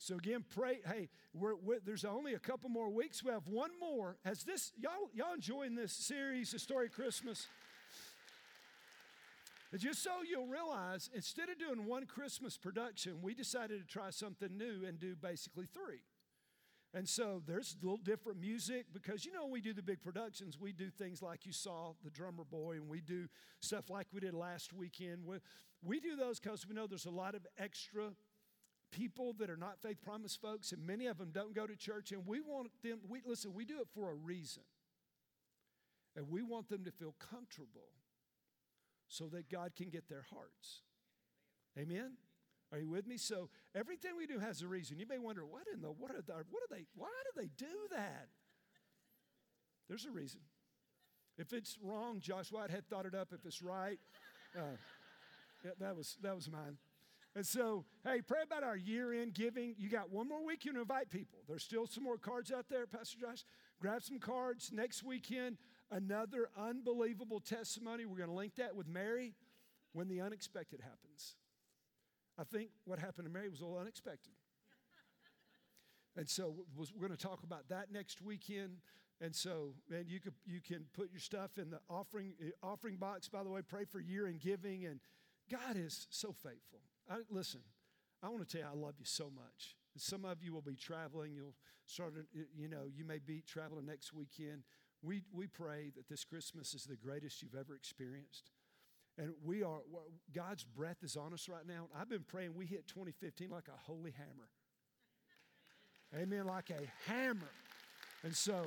So 0.00 0.16
again, 0.16 0.46
pray. 0.48 0.78
Hey, 0.86 1.10
we're, 1.34 1.56
we're, 1.56 1.78
there's 1.84 2.06
only 2.06 2.32
a 2.32 2.38
couple 2.38 2.70
more 2.70 2.88
weeks. 2.88 3.22
We 3.22 3.30
have 3.32 3.46
one 3.46 3.70
more. 3.78 4.16
Has 4.24 4.44
this 4.44 4.72
y'all 4.80 5.10
y'all 5.12 5.34
enjoying 5.34 5.74
this 5.74 5.92
series, 5.92 6.52
the 6.52 6.58
story 6.58 6.86
of 6.86 6.92
Christmas? 6.92 7.46
Just 9.76 10.02
so 10.02 10.10
you'll 10.28 10.46
realize, 10.46 11.10
instead 11.14 11.50
of 11.50 11.58
doing 11.58 11.86
one 11.86 12.06
Christmas 12.06 12.56
production, 12.56 13.18
we 13.20 13.34
decided 13.34 13.78
to 13.78 13.86
try 13.86 14.08
something 14.08 14.56
new 14.56 14.86
and 14.86 14.98
do 14.98 15.14
basically 15.14 15.66
three. 15.66 16.00
And 16.94 17.06
so 17.06 17.42
there's 17.46 17.76
a 17.80 17.84
little 17.84 18.02
different 18.02 18.40
music 18.40 18.86
because, 18.92 19.24
you 19.26 19.32
know, 19.32 19.46
we 19.46 19.60
do 19.60 19.74
the 19.74 19.82
big 19.82 20.02
productions. 20.02 20.58
We 20.58 20.72
do 20.72 20.88
things 20.90 21.22
like 21.22 21.44
you 21.44 21.52
saw 21.52 21.92
the 22.02 22.10
drummer 22.10 22.42
boy, 22.42 22.76
and 22.76 22.88
we 22.88 23.00
do 23.02 23.28
stuff 23.60 23.90
like 23.90 24.06
we 24.12 24.20
did 24.20 24.34
last 24.34 24.72
weekend. 24.72 25.24
We, 25.24 25.36
we 25.82 26.00
do 26.00 26.16
those 26.16 26.40
because 26.40 26.66
we 26.66 26.74
know 26.74 26.86
there's 26.88 27.06
a 27.06 27.10
lot 27.10 27.34
of 27.34 27.46
extra 27.58 28.10
people 28.90 29.34
that 29.38 29.50
are 29.50 29.56
not 29.56 29.80
faith 29.80 30.02
promise 30.02 30.36
folks, 30.36 30.72
and 30.72 30.86
many 30.86 31.06
of 31.06 31.18
them 31.18 31.30
don't 31.32 31.54
go 31.54 31.66
to 31.66 31.76
church. 31.76 32.12
And 32.12 32.26
we 32.26 32.40
want 32.40 32.70
them, 32.82 32.98
we, 33.08 33.20
listen, 33.24 33.52
we 33.54 33.64
do 33.64 33.80
it 33.80 33.88
for 33.94 34.10
a 34.10 34.14
reason. 34.14 34.62
And 36.16 36.28
we 36.28 36.42
want 36.42 36.68
them 36.68 36.84
to 36.84 36.90
feel 36.90 37.14
comfortable 37.30 37.92
so 39.08 39.26
that 39.28 39.48
God 39.48 39.72
can 39.76 39.90
get 39.90 40.08
their 40.08 40.24
hearts. 40.32 40.82
Amen? 41.78 42.12
Are 42.72 42.78
you 42.78 42.88
with 42.88 43.06
me? 43.06 43.16
So 43.16 43.48
everything 43.74 44.12
we 44.16 44.26
do 44.26 44.38
has 44.38 44.62
a 44.62 44.68
reason. 44.68 44.98
You 44.98 45.06
may 45.06 45.18
wonder, 45.18 45.44
what 45.44 45.62
in 45.72 45.82
the 45.82 45.88
what 45.88 46.10
are 46.10 46.22
the, 46.22 46.44
what 46.50 46.62
are 46.62 46.70
they 46.70 46.84
why 46.94 47.08
do 47.24 47.40
they 47.40 47.48
do 47.56 47.74
that? 47.90 48.28
There's 49.88 50.06
a 50.06 50.10
reason. 50.10 50.40
If 51.36 51.52
it's 51.52 51.78
wrong, 51.82 52.20
Josh 52.20 52.52
White 52.52 52.70
had 52.70 52.88
thought 52.88 53.06
it 53.06 53.14
up. 53.14 53.28
If 53.32 53.44
it's 53.44 53.60
right, 53.62 53.98
uh, 54.56 54.76
yeah, 55.64 55.72
that 55.80 55.96
was 55.96 56.16
that 56.22 56.34
was 56.34 56.48
mine. 56.48 56.76
And 57.36 57.46
so, 57.46 57.84
hey, 58.04 58.22
pray 58.22 58.40
about 58.42 58.64
our 58.64 58.76
year-end 58.76 59.34
giving. 59.34 59.76
You 59.78 59.88
got 59.88 60.10
one 60.10 60.28
more 60.28 60.44
week. 60.44 60.64
You 60.64 60.72
can 60.72 60.80
invite 60.80 61.10
people. 61.10 61.38
There's 61.48 61.62
still 61.62 61.86
some 61.86 62.02
more 62.02 62.18
cards 62.18 62.50
out 62.50 62.66
there, 62.68 62.86
Pastor 62.86 63.18
Josh. 63.20 63.44
Grab 63.80 64.02
some 64.02 64.18
cards 64.18 64.70
next 64.72 65.04
weekend. 65.04 65.56
Another 65.92 66.48
unbelievable 66.58 67.40
testimony. 67.40 68.04
We're 68.04 68.16
going 68.16 68.30
to 68.30 68.34
link 68.34 68.56
that 68.56 68.74
with 68.74 68.88
Mary 68.88 69.34
when 69.92 70.08
the 70.08 70.20
unexpected 70.20 70.80
happens. 70.80 71.36
I 72.38 72.44
think 72.44 72.70
what 72.84 72.98
happened 72.98 73.26
to 73.26 73.32
Mary 73.32 73.48
was 73.48 73.60
a 73.60 73.64
little 73.64 73.78
unexpected. 73.78 74.32
And 76.16 76.28
so 76.28 76.54
we're 76.76 77.06
going 77.06 77.16
to 77.16 77.22
talk 77.22 77.44
about 77.44 77.68
that 77.68 77.92
next 77.92 78.20
weekend. 78.22 78.78
And 79.20 79.34
so, 79.34 79.74
man, 79.88 80.06
you 80.08 80.18
could 80.18 80.32
you 80.46 80.60
can 80.60 80.86
put 80.94 81.10
your 81.12 81.20
stuff 81.20 81.58
in 81.58 81.70
the 81.70 81.80
offering 81.88 82.32
eh, 82.42 82.50
offering 82.62 82.96
box. 82.96 83.28
By 83.28 83.42
the 83.42 83.50
way, 83.50 83.60
pray 83.62 83.84
for 83.84 84.00
year 84.00 84.26
and 84.26 84.40
giving. 84.40 84.86
And 84.86 85.00
God 85.50 85.76
is 85.76 86.06
so 86.10 86.32
faithful. 86.32 86.80
I, 87.10 87.16
listen, 87.28 87.60
I 88.22 88.28
want 88.28 88.48
to 88.48 88.56
tell 88.56 88.66
you, 88.66 88.72
I 88.72 88.86
love 88.86 88.94
you 88.98 89.04
so 89.04 89.30
much. 89.34 89.76
Some 89.96 90.24
of 90.24 90.42
you 90.42 90.54
will 90.54 90.62
be 90.62 90.76
traveling. 90.76 91.32
You'll 91.34 91.56
start, 91.86 92.14
you 92.56 92.68
know, 92.68 92.84
you 92.94 93.04
may 93.04 93.18
be 93.18 93.42
traveling 93.46 93.86
next 93.86 94.14
weekend. 94.14 94.62
We, 95.02 95.22
we 95.32 95.48
pray 95.48 95.90
that 95.96 96.08
this 96.08 96.24
Christmas 96.24 96.74
is 96.74 96.84
the 96.84 96.96
greatest 96.96 97.42
you've 97.42 97.54
ever 97.54 97.74
experienced. 97.74 98.50
And 99.18 99.32
we 99.44 99.62
are, 99.62 99.80
God's 100.32 100.64
breath 100.64 100.98
is 101.02 101.16
on 101.16 101.32
us 101.32 101.48
right 101.48 101.66
now. 101.66 101.88
I've 101.98 102.08
been 102.08 102.24
praying 102.26 102.54
we 102.54 102.66
hit 102.66 102.86
2015 102.86 103.50
like 103.50 103.68
a 103.68 103.76
holy 103.76 104.12
hammer. 104.12 104.48
Amen, 106.14 106.46
like 106.46 106.70
a 106.70 107.10
hammer. 107.10 107.50
And 108.22 108.34
so, 108.34 108.66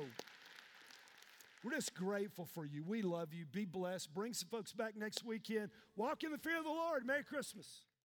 we're 1.64 1.72
just 1.72 1.94
grateful 1.94 2.44
for 2.44 2.66
you. 2.66 2.84
We 2.86 3.00
love 3.00 3.32
you. 3.32 3.46
Be 3.46 3.64
blessed. 3.64 4.12
Bring 4.12 4.34
some 4.34 4.48
folks 4.50 4.72
back 4.72 4.96
next 4.96 5.24
weekend. 5.24 5.70
Walk 5.96 6.22
in 6.22 6.30
the 6.30 6.38
fear 6.38 6.58
of 6.58 6.64
the 6.64 6.70
Lord. 6.70 7.06
Merry 7.06 7.24
Christmas. 7.24 7.84